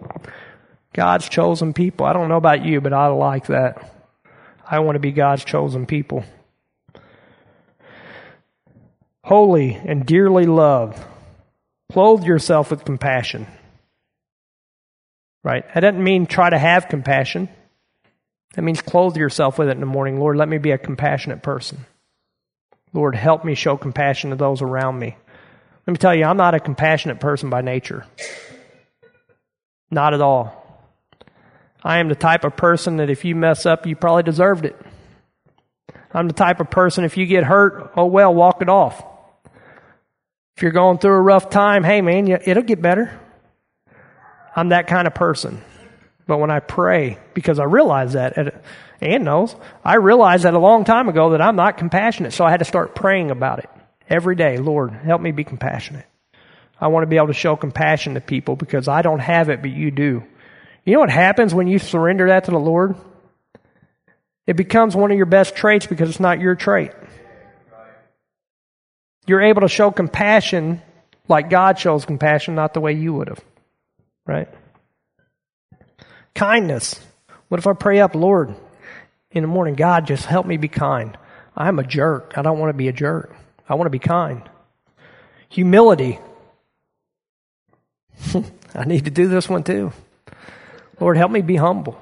[0.92, 2.06] God's chosen people.
[2.06, 3.92] I don't know about you, but I like that.
[4.64, 6.24] I want to be God's chosen people.
[9.24, 11.02] Holy and dearly loved.
[11.92, 13.48] Clothe yourself with compassion.
[15.42, 15.64] Right?
[15.74, 17.48] That doesn't mean try to have compassion.
[18.54, 20.18] That means clothe yourself with it in the morning.
[20.18, 21.86] Lord, let me be a compassionate person.
[22.92, 25.16] Lord, help me show compassion to those around me.
[25.86, 28.04] Let me tell you, I'm not a compassionate person by nature.
[29.90, 30.56] Not at all.
[31.82, 34.76] I am the type of person that if you mess up, you probably deserved it.
[36.12, 39.02] I'm the type of person, if you get hurt, oh well, walk it off.
[40.56, 43.18] If you're going through a rough time, hey man, it'll get better.
[44.54, 45.62] I'm that kind of person.
[46.30, 48.62] But when I pray, because I realize that,
[49.00, 52.52] Ann knows, I realized that a long time ago that I'm not compassionate, so I
[52.52, 53.68] had to start praying about it
[54.08, 54.56] every day.
[54.58, 56.06] Lord, help me be compassionate.
[56.80, 59.60] I want to be able to show compassion to people because I don't have it,
[59.60, 60.22] but you do.
[60.84, 62.94] You know what happens when you surrender that to the Lord?
[64.46, 66.92] It becomes one of your best traits because it's not your trait.
[69.26, 70.80] You're able to show compassion
[71.26, 73.44] like God shows compassion, not the way you would have.
[74.28, 74.48] Right?
[76.34, 77.00] Kindness.
[77.48, 78.54] What if I pray up, Lord,
[79.32, 81.16] in the morning, God, just help me be kind.
[81.56, 82.34] I'm a jerk.
[82.36, 83.34] I don't want to be a jerk.
[83.68, 84.42] I want to be kind.
[85.48, 86.18] Humility.
[88.74, 89.92] I need to do this one too.
[90.98, 92.00] Lord, help me be humble.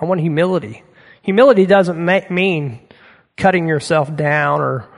[0.00, 0.82] I want humility.
[1.22, 2.80] Humility doesn't mean
[3.36, 4.88] cutting yourself down or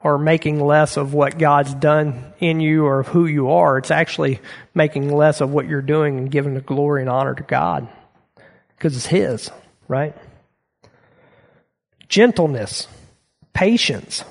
[0.00, 3.78] or making less of what God's done in you or who you are.
[3.78, 4.40] It's actually
[4.74, 7.88] making less of what you're doing and giving the glory and honor to God
[8.76, 9.50] because it's His,
[9.88, 10.14] right?
[12.08, 12.86] Gentleness,
[13.52, 14.24] patience.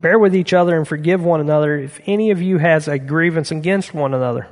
[0.00, 3.50] Bear with each other and forgive one another if any of you has a grievance
[3.50, 4.48] against one another.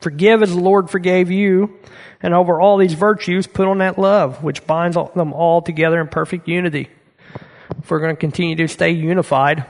[0.00, 1.76] Forgive as the Lord forgave you,
[2.22, 6.06] and over all these virtues put on that love, which binds them all together in
[6.06, 6.88] perfect unity
[7.78, 9.64] if we're going to continue to stay unified,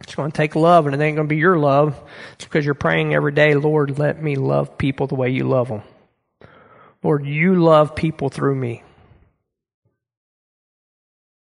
[0.00, 2.00] it's going to take love, and it ain't going to be your love.
[2.34, 5.68] It's because you're praying every day, Lord, let me love people the way you love
[5.68, 5.82] them.
[7.02, 8.82] Lord, you love people through me.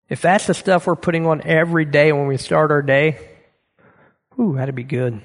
[0.09, 3.19] If that's the stuff we're putting on every day when we start our day,
[4.39, 5.23] ooh, that'd be good.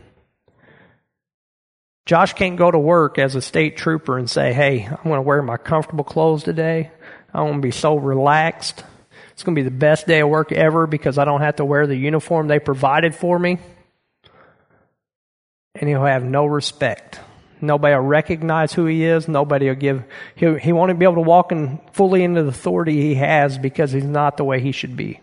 [2.05, 5.23] Josh can't go to work as a state trooper and say, hey, I'm going to
[5.23, 6.91] wear my comfortable clothes today.
[7.33, 8.83] I want to be so relaxed.
[9.35, 11.65] It's going to be the best day of work ever because I don't have to
[11.65, 13.59] wear the uniform they provided for me.
[15.75, 17.19] And he'll have no respect.
[17.59, 19.27] Nobody will recognize who he is.
[19.27, 20.05] Nobody will give,
[20.35, 23.91] he, he won't be able to walk in fully into the authority he has because
[23.91, 25.19] he's not the way he should be.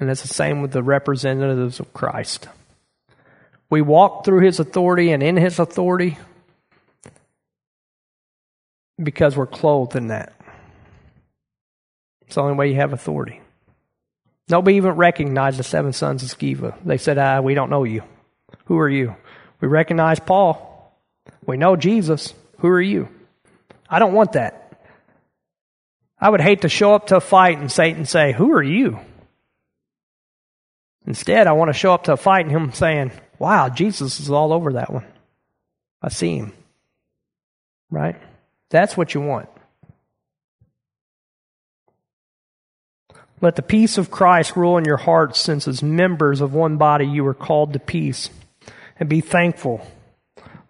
[0.00, 2.48] And it's the same with the representatives of Christ.
[3.70, 6.18] We walk through his authority and in his authority
[9.00, 10.32] because we're clothed in that.
[12.28, 13.40] It's the only way you have authority.
[14.50, 16.76] Nobody even recognized the seven sons of Sceva.
[16.84, 18.02] They said, ah, we don't know you.
[18.66, 19.16] Who are you?
[19.62, 20.92] We recognize Paul.
[21.46, 22.34] We know Jesus.
[22.58, 23.08] Who are you?
[23.88, 24.78] I don't want that.
[26.20, 28.98] I would hate to show up to a fight and Satan say, Who are you?
[31.06, 34.30] Instead, I want to show up to a fight and him saying, Wow, Jesus is
[34.30, 35.06] all over that one.
[36.02, 36.52] I see him.
[37.90, 38.16] Right?
[38.68, 39.48] That's what you want.
[43.40, 47.06] Let the peace of Christ rule in your hearts, since as members of one body
[47.06, 48.30] you are called to peace.
[48.98, 49.86] And be thankful.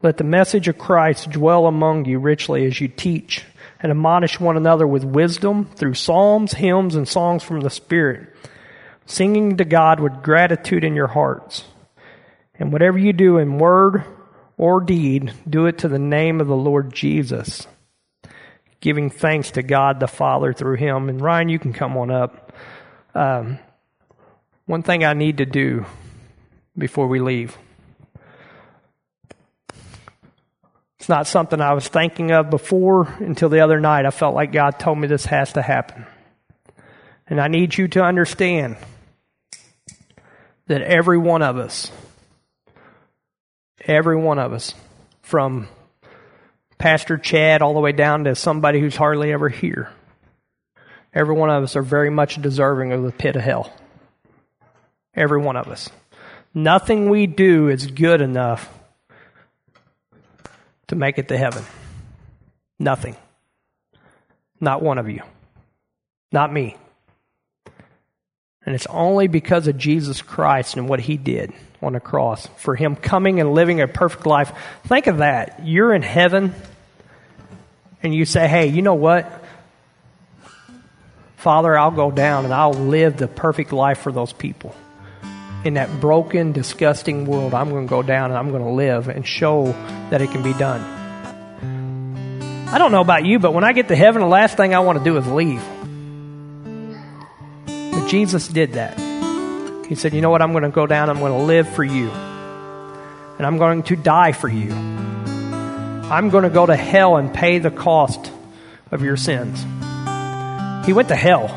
[0.02, 3.44] Let the message of Christ dwell among you richly as you teach
[3.80, 8.28] and admonish one another with wisdom through psalms, hymns, and songs from the Spirit,
[9.06, 11.64] singing to God with gratitude in your hearts.
[12.58, 14.04] And whatever you do in word
[14.56, 17.66] or deed, do it to the name of the Lord Jesus,
[18.80, 21.08] giving thanks to God the Father through him.
[21.08, 22.47] And Ryan, you can come on up.
[23.18, 23.58] Um,
[24.66, 25.86] one thing I need to do
[26.76, 27.58] before we leave.
[31.00, 34.06] It's not something I was thinking of before until the other night.
[34.06, 36.06] I felt like God told me this has to happen.
[37.26, 38.76] And I need you to understand
[40.68, 41.90] that every one of us,
[43.84, 44.74] every one of us,
[45.22, 45.66] from
[46.78, 49.90] Pastor Chad all the way down to somebody who's hardly ever here,
[51.18, 53.72] Every one of us are very much deserving of the pit of hell.
[55.16, 55.90] Every one of us.
[56.54, 58.72] Nothing we do is good enough
[60.86, 61.64] to make it to heaven.
[62.78, 63.16] Nothing.
[64.60, 65.22] Not one of you.
[66.30, 66.76] Not me.
[68.64, 71.52] And it's only because of Jesus Christ and what he did
[71.82, 74.52] on the cross, for him coming and living a perfect life.
[74.86, 75.66] Think of that.
[75.66, 76.54] You're in heaven
[78.04, 79.37] and you say, hey, you know what?
[81.38, 84.74] Father, I'll go down and I'll live the perfect life for those people.
[85.64, 89.06] In that broken, disgusting world, I'm going to go down and I'm going to live
[89.06, 89.66] and show
[90.10, 90.80] that it can be done.
[92.68, 94.80] I don't know about you, but when I get to heaven, the last thing I
[94.80, 95.62] want to do is leave.
[97.66, 98.98] But Jesus did that.
[99.86, 100.42] He said, You know what?
[100.42, 103.94] I'm going to go down, I'm going to live for you, and I'm going to
[103.94, 104.72] die for you.
[104.72, 108.32] I'm going to go to hell and pay the cost
[108.90, 109.64] of your sins.
[110.88, 111.48] He went to hell.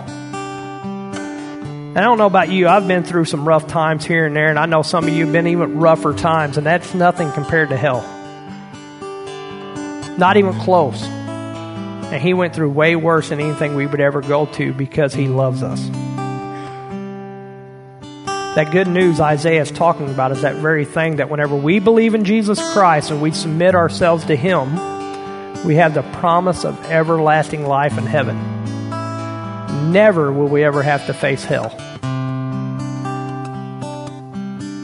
[1.93, 4.49] And I don't know about you, I've been through some rough times here and there,
[4.49, 7.69] and I know some of you have been even rougher times, and that's nothing compared
[7.69, 8.01] to hell.
[10.17, 11.01] Not even close.
[11.01, 15.29] And he went through way worse than anything we would ever go to because he
[15.29, 15.79] loves us.
[18.55, 22.15] That good news Isaiah is talking about is that very thing that whenever we believe
[22.15, 24.75] in Jesus Christ and we submit ourselves to him,
[25.63, 28.60] we have the promise of everlasting life in heaven.
[29.89, 31.69] Never will we ever have to face hell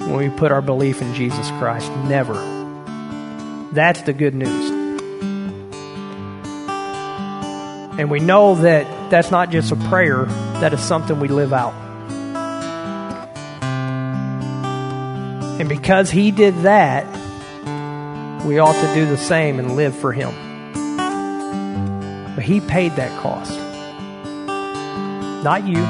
[0.08, 1.92] when we put our belief in Jesus Christ.
[2.06, 2.34] Never.
[3.74, 4.72] That's the good news.
[8.00, 11.74] And we know that that's not just a prayer, that is something we live out.
[15.60, 17.06] And because he did that,
[18.46, 20.32] we ought to do the same and live for him.
[22.36, 23.57] But he paid that cost.
[25.44, 25.82] Not you.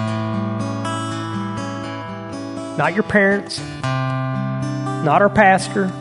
[2.77, 3.59] Not your parents.
[3.59, 5.91] Not our pastor.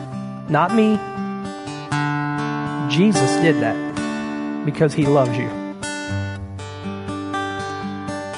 [0.49, 0.97] Not me.
[2.95, 5.49] Jesus did that because he loves you.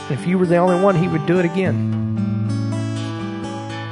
[0.09, 1.97] If you were the only one, he would do it again.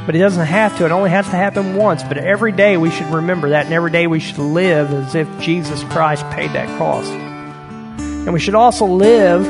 [0.05, 0.86] But he doesn't have to.
[0.86, 2.01] It only has to happen once.
[2.03, 5.28] But every day we should remember that, and every day we should live as if
[5.39, 7.11] Jesus Christ paid that cost.
[7.11, 9.45] And we should also live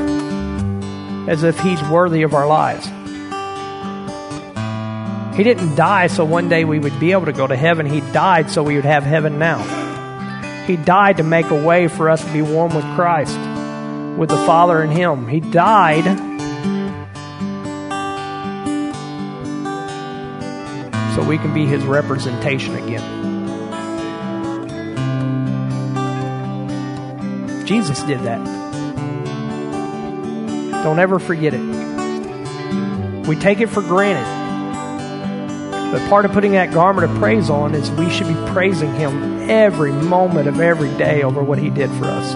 [1.28, 2.88] as if he's worthy of our lives.
[5.38, 7.86] He didn't die so one day we would be able to go to heaven.
[7.86, 9.60] He died so we would have heaven now.
[10.66, 13.38] He died to make a way for us to be one with Christ,
[14.18, 15.28] with the Father and Him.
[15.28, 16.06] He died
[21.16, 23.26] so we can be His representation again.
[27.66, 28.67] Jesus did that.
[30.84, 33.28] Don't ever forget it.
[33.28, 34.38] We take it for granted.
[35.92, 39.50] But part of putting that garment of praise on is we should be praising Him
[39.50, 42.34] every moment of every day over what He did for us.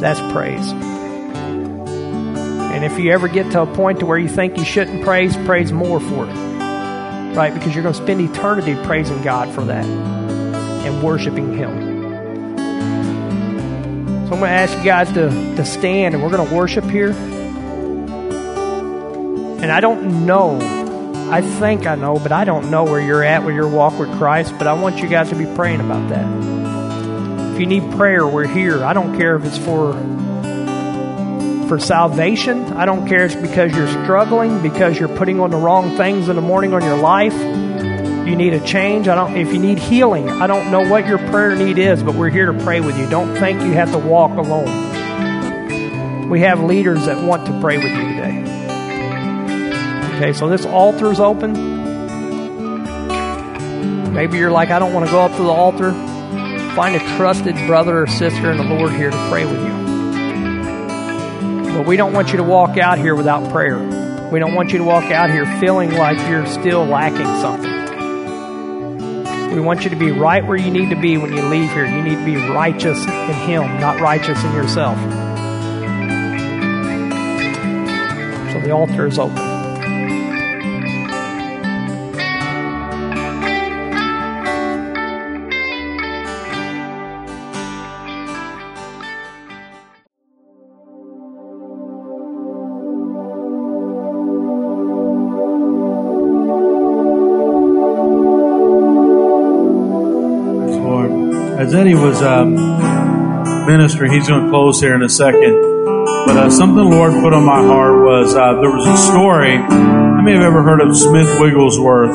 [0.00, 0.72] That's praise.
[2.80, 5.36] And if you ever get to a point to where you think you shouldn't praise,
[5.38, 6.34] praise more for it.
[7.34, 7.52] Right?
[7.52, 11.89] Because you're going to spend eternity praising God for that and worshiping Him.
[14.30, 16.84] So I'm going to ask you guys to, to stand and we're going to worship
[16.84, 17.10] here.
[19.60, 20.60] And I don't know
[21.30, 24.10] I think I know, but I don't know where you're at with your walk with
[24.18, 27.54] Christ, but I want you guys to be praying about that.
[27.54, 28.82] If you need prayer, we're here.
[28.82, 29.92] I don't care if it's for
[31.68, 32.64] for salvation.
[32.72, 36.28] I don't care if it's because you're struggling, because you're putting on the wrong things
[36.28, 37.69] in the morning on your life.
[38.26, 39.08] You need a change.
[39.08, 42.14] I don't if you need healing, I don't know what your prayer need is, but
[42.14, 43.08] we're here to pray with you.
[43.08, 46.28] Don't think you have to walk alone.
[46.28, 48.40] We have leaders that want to pray with you today.
[50.16, 51.54] Okay, so this altar is open.
[54.14, 55.92] Maybe you're like, I don't want to go up to the altar.
[56.76, 59.80] Find a trusted brother or sister in the Lord here to pray with you.
[61.74, 63.78] But we don't want you to walk out here without prayer.
[64.30, 67.69] We don't want you to walk out here feeling like you're still lacking something.
[69.50, 71.84] We want you to be right where you need to be when you leave here.
[71.84, 74.96] You need to be righteous in Him, not righteous in yourself.
[78.52, 79.49] So the altar is open.
[101.92, 102.54] As was um,
[103.66, 105.60] ministering, he's going to close here in a second.
[106.26, 109.56] But uh, something the Lord put on my heart was uh, there was a story.
[109.56, 112.12] I may have ever heard of Smith Wigglesworth.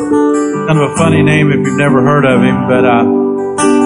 [0.68, 3.06] Kind of a funny name if you've never heard of him, but uh,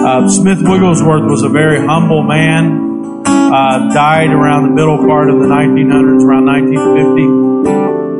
[0.00, 3.22] uh Smith Wigglesworth was a very humble man.
[3.26, 7.49] Uh, died around the middle part of the 1900s, around 1950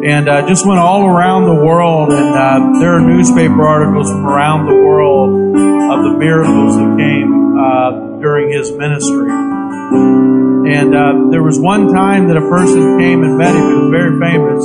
[0.04, 2.12] and uh, just went all around the world.
[2.12, 5.56] And uh, there are newspaper articles from around the world
[5.92, 9.30] of the miracles that came uh, during his ministry.
[9.30, 13.90] And uh, there was one time that a person came and met him who was
[13.90, 14.64] very famous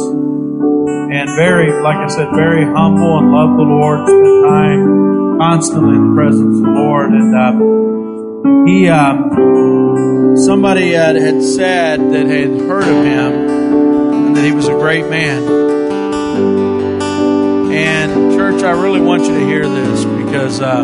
[1.16, 6.10] and very, like I said, very humble and loved the Lord, spent time constantly in
[6.10, 7.12] the presence of the Lord.
[7.12, 7.52] And uh,
[8.68, 13.95] he, um, somebody had, had said that had heard of him
[14.36, 15.44] that he was a great man.
[17.72, 20.84] And church, I really want you to hear this because uh,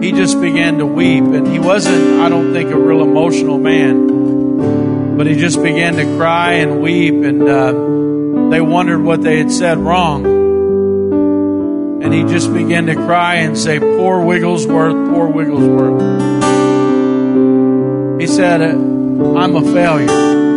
[0.00, 1.24] he just began to weep.
[1.24, 6.04] And he wasn't, I don't think, a real emotional man, but he just began to
[6.16, 7.14] cry and weep.
[7.14, 7.72] And uh,
[8.50, 10.24] they wondered what they had said wrong.
[12.02, 16.00] And he just began to cry and say, Poor Wigglesworth, poor Wigglesworth.
[18.20, 20.47] He said, I'm a failure.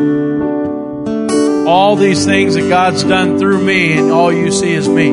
[1.72, 5.07] All these things that God's done through me, and all you see is me.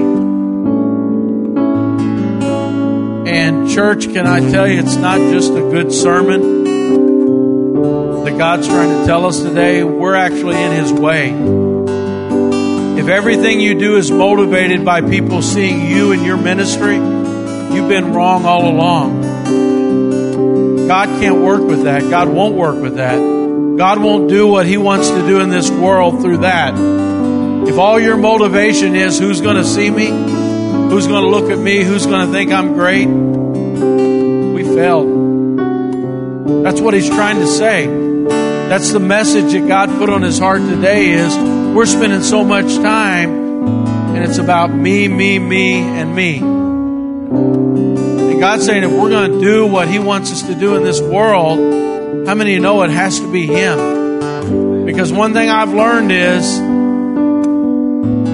[3.30, 6.64] And, church, can I tell you, it's not just a good sermon
[8.24, 9.84] that God's trying to tell us today.
[9.84, 11.30] We're actually in His way.
[13.00, 18.12] If everything you do is motivated by people seeing you and your ministry, you've been
[18.12, 19.22] wrong all along.
[20.88, 22.10] God can't work with that.
[22.10, 23.37] God won't work with that.
[23.78, 26.74] God won't do what He wants to do in this world through that.
[27.68, 31.58] If all your motivation is who's going to see me, who's going to look at
[31.58, 35.06] me, who's going to think I'm great, we failed.
[36.64, 37.86] That's what he's trying to say.
[37.86, 41.36] That's the message that God put on his heart today is
[41.72, 43.76] we're spending so much time
[44.16, 46.38] and it's about me, me, me, and me.
[46.38, 50.82] And God's saying if we're going to do what he wants us to do in
[50.82, 51.86] this world,
[52.28, 54.84] how many of you know it has to be him?
[54.84, 56.58] Because one thing I've learned is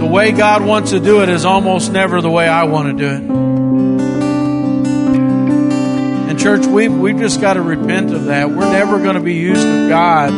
[0.01, 2.95] the way God wants to do it is almost never the way I want to
[3.05, 3.22] do it.
[6.28, 8.51] And church, we've, we've just got to repent of that.
[8.51, 10.32] We're never going to be used of God.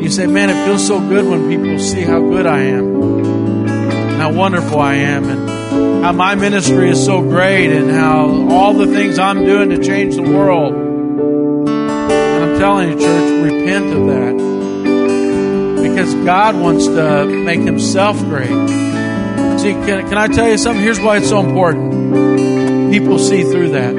[0.00, 4.22] You say, man, it feels so good when people see how good I am, and
[4.22, 8.86] how wonderful I am, and how my ministry is so great, and how all the
[8.86, 10.87] things I'm doing to change the world.
[12.58, 14.34] Telling you, church, repent of that.
[15.82, 18.48] Because God wants to make himself great.
[19.60, 20.82] See, can, can I tell you something?
[20.82, 22.92] Here's why it's so important.
[22.92, 23.96] People see through that.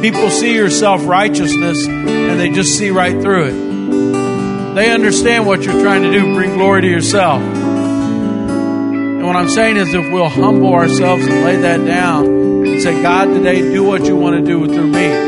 [0.00, 4.74] People see your self righteousness and they just see right through it.
[4.76, 7.42] They understand what you're trying to do, bring glory to yourself.
[7.42, 13.02] And what I'm saying is, if we'll humble ourselves and lay that down and say,
[13.02, 15.25] God, today, do what you want to do through me.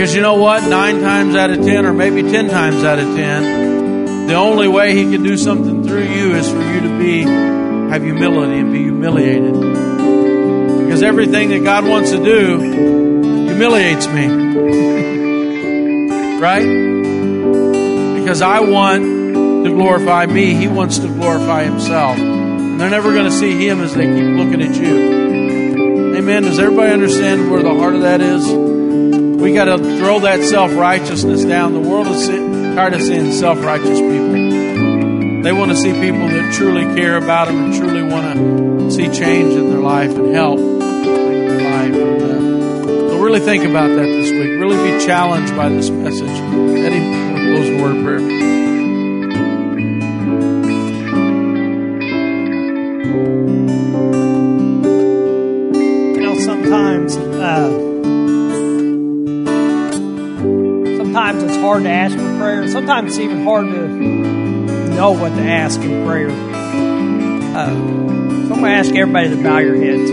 [0.00, 0.66] Because you know what?
[0.66, 4.96] Nine times out of ten, or maybe ten times out of ten, the only way
[4.96, 8.84] He can do something through you is for you to be, have humility and be
[8.84, 9.52] humiliated.
[9.52, 12.58] Because everything that God wants to do,
[13.46, 14.26] humiliates me.
[16.40, 16.64] right?
[18.20, 22.18] Because I want to glorify me, He wants to glorify Himself.
[22.18, 26.16] And they're never going to see Him as they keep looking at you.
[26.16, 26.44] Amen.
[26.44, 28.69] Does everybody understand where the heart of that is?
[29.40, 31.72] We got to throw that self righteousness down.
[31.72, 35.42] The world is tired of seeing self righteous people.
[35.42, 39.04] They want to see people that truly care about them and truly want to see
[39.04, 41.94] change in their life and help in their life.
[41.94, 44.60] So, really think about that this week.
[44.60, 46.28] Really be challenged by this message.
[46.28, 47.00] Eddie,
[47.54, 48.39] close a word prayer.
[61.70, 62.66] Hard to ask for prayer.
[62.66, 66.28] Sometimes it's even hard to know what to ask in prayer.
[66.30, 70.10] Uh, so I'm going to ask everybody to bow your heads.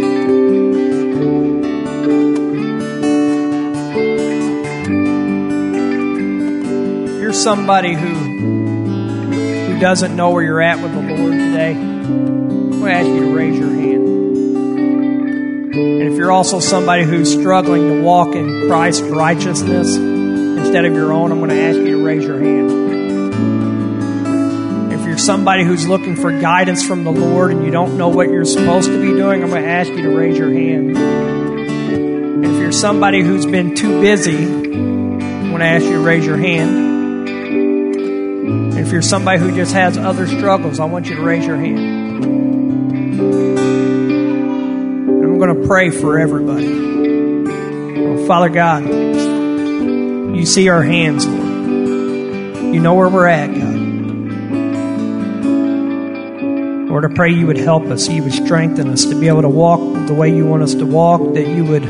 [7.07, 12.69] If you're somebody who who doesn't know where you're at with the Lord today, I'm
[12.69, 14.07] going to ask you to raise your hand.
[15.73, 19.97] And if you're also somebody who's struggling to walk in Christ's righteousness
[20.67, 22.69] instead of your own, I'm going to ask you to raise your hand.
[24.91, 28.27] If you're somebody who's looking for guidance from the Lord and you don't know what
[28.29, 30.97] you're supposed to be doing, I'm going to ask you to raise your hand.
[32.45, 36.35] If you're somebody who's been too busy, I'm going to ask you to raise your
[36.35, 37.29] hand.
[38.77, 41.79] If you're somebody who just has other struggles, I want you to raise your hand.
[45.07, 46.67] And I'm going to pray for everybody.
[48.27, 48.83] Father God,
[50.37, 51.47] you see our hands, Lord.
[52.73, 53.75] You know where we're at, God.
[56.89, 59.49] Lord, I pray you would help us, you would strengthen us to be able to
[59.49, 61.83] walk the way you want us to walk, that you would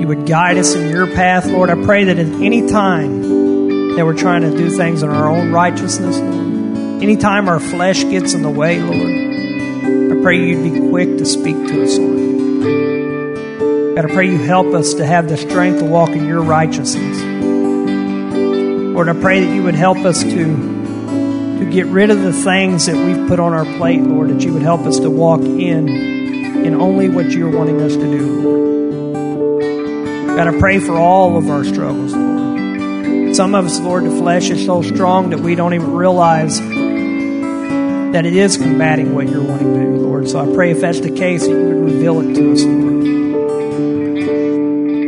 [0.00, 1.70] you would guide us in your path, Lord.
[1.70, 5.52] I pray that at any time that we're trying to do things in our own
[5.52, 7.02] righteousness, Lord.
[7.02, 11.56] Anytime our flesh gets in the way, Lord, I pray you'd be quick to speak
[11.56, 13.01] to us, Lord.
[13.94, 17.22] God, I pray you help us to have the strength to walk in your righteousness.
[18.94, 20.28] Lord, I pray that you would help us to
[21.58, 24.54] to get rid of the things that we've put on our plate, Lord, that you
[24.54, 29.62] would help us to walk in in only what you're wanting us to do, Lord.
[30.38, 33.36] God, I pray for all of our struggles, Lord.
[33.36, 36.58] Some of us, Lord, the flesh is so strong that we don't even realize
[38.12, 40.30] that it is combating what you're wanting to do, Lord.
[40.30, 42.91] So I pray if that's the case, that you would reveal it to us, Lord.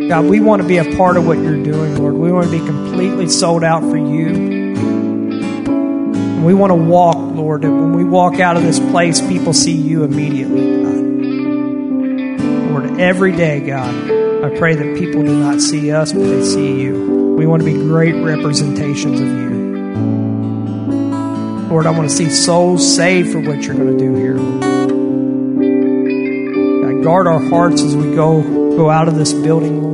[0.08, 2.12] God, we want to be a part of what you're doing, Lord.
[2.14, 4.28] We want to be completely sold out for you.
[5.64, 9.54] And we want to walk, Lord, that when we walk out of this place, people
[9.54, 11.04] see you immediately, God.
[12.70, 13.94] Lord, every day, God,
[14.44, 17.34] I pray that people do not see us, but they see you.
[17.38, 19.54] We want to be great representations of you.
[21.70, 24.36] Lord, I want to see souls saved for what you're going to do here.
[26.82, 28.42] God, guard our hearts as we go
[28.76, 29.93] go out of this building, Lord.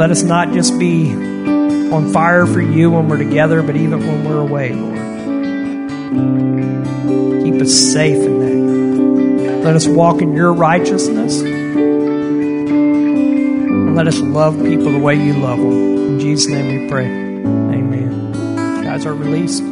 [0.00, 4.24] Let us not just be on fire for you when we're together, but even when
[4.24, 4.96] we're away, Lord.
[7.44, 9.56] Keep us safe in that.
[9.62, 11.42] Let us walk in your righteousness.
[11.42, 11.54] And
[13.94, 15.72] let us love people the way you love them.
[15.72, 17.04] In Jesus' name we pray.
[17.04, 18.32] Amen.
[18.82, 19.62] Guys are released.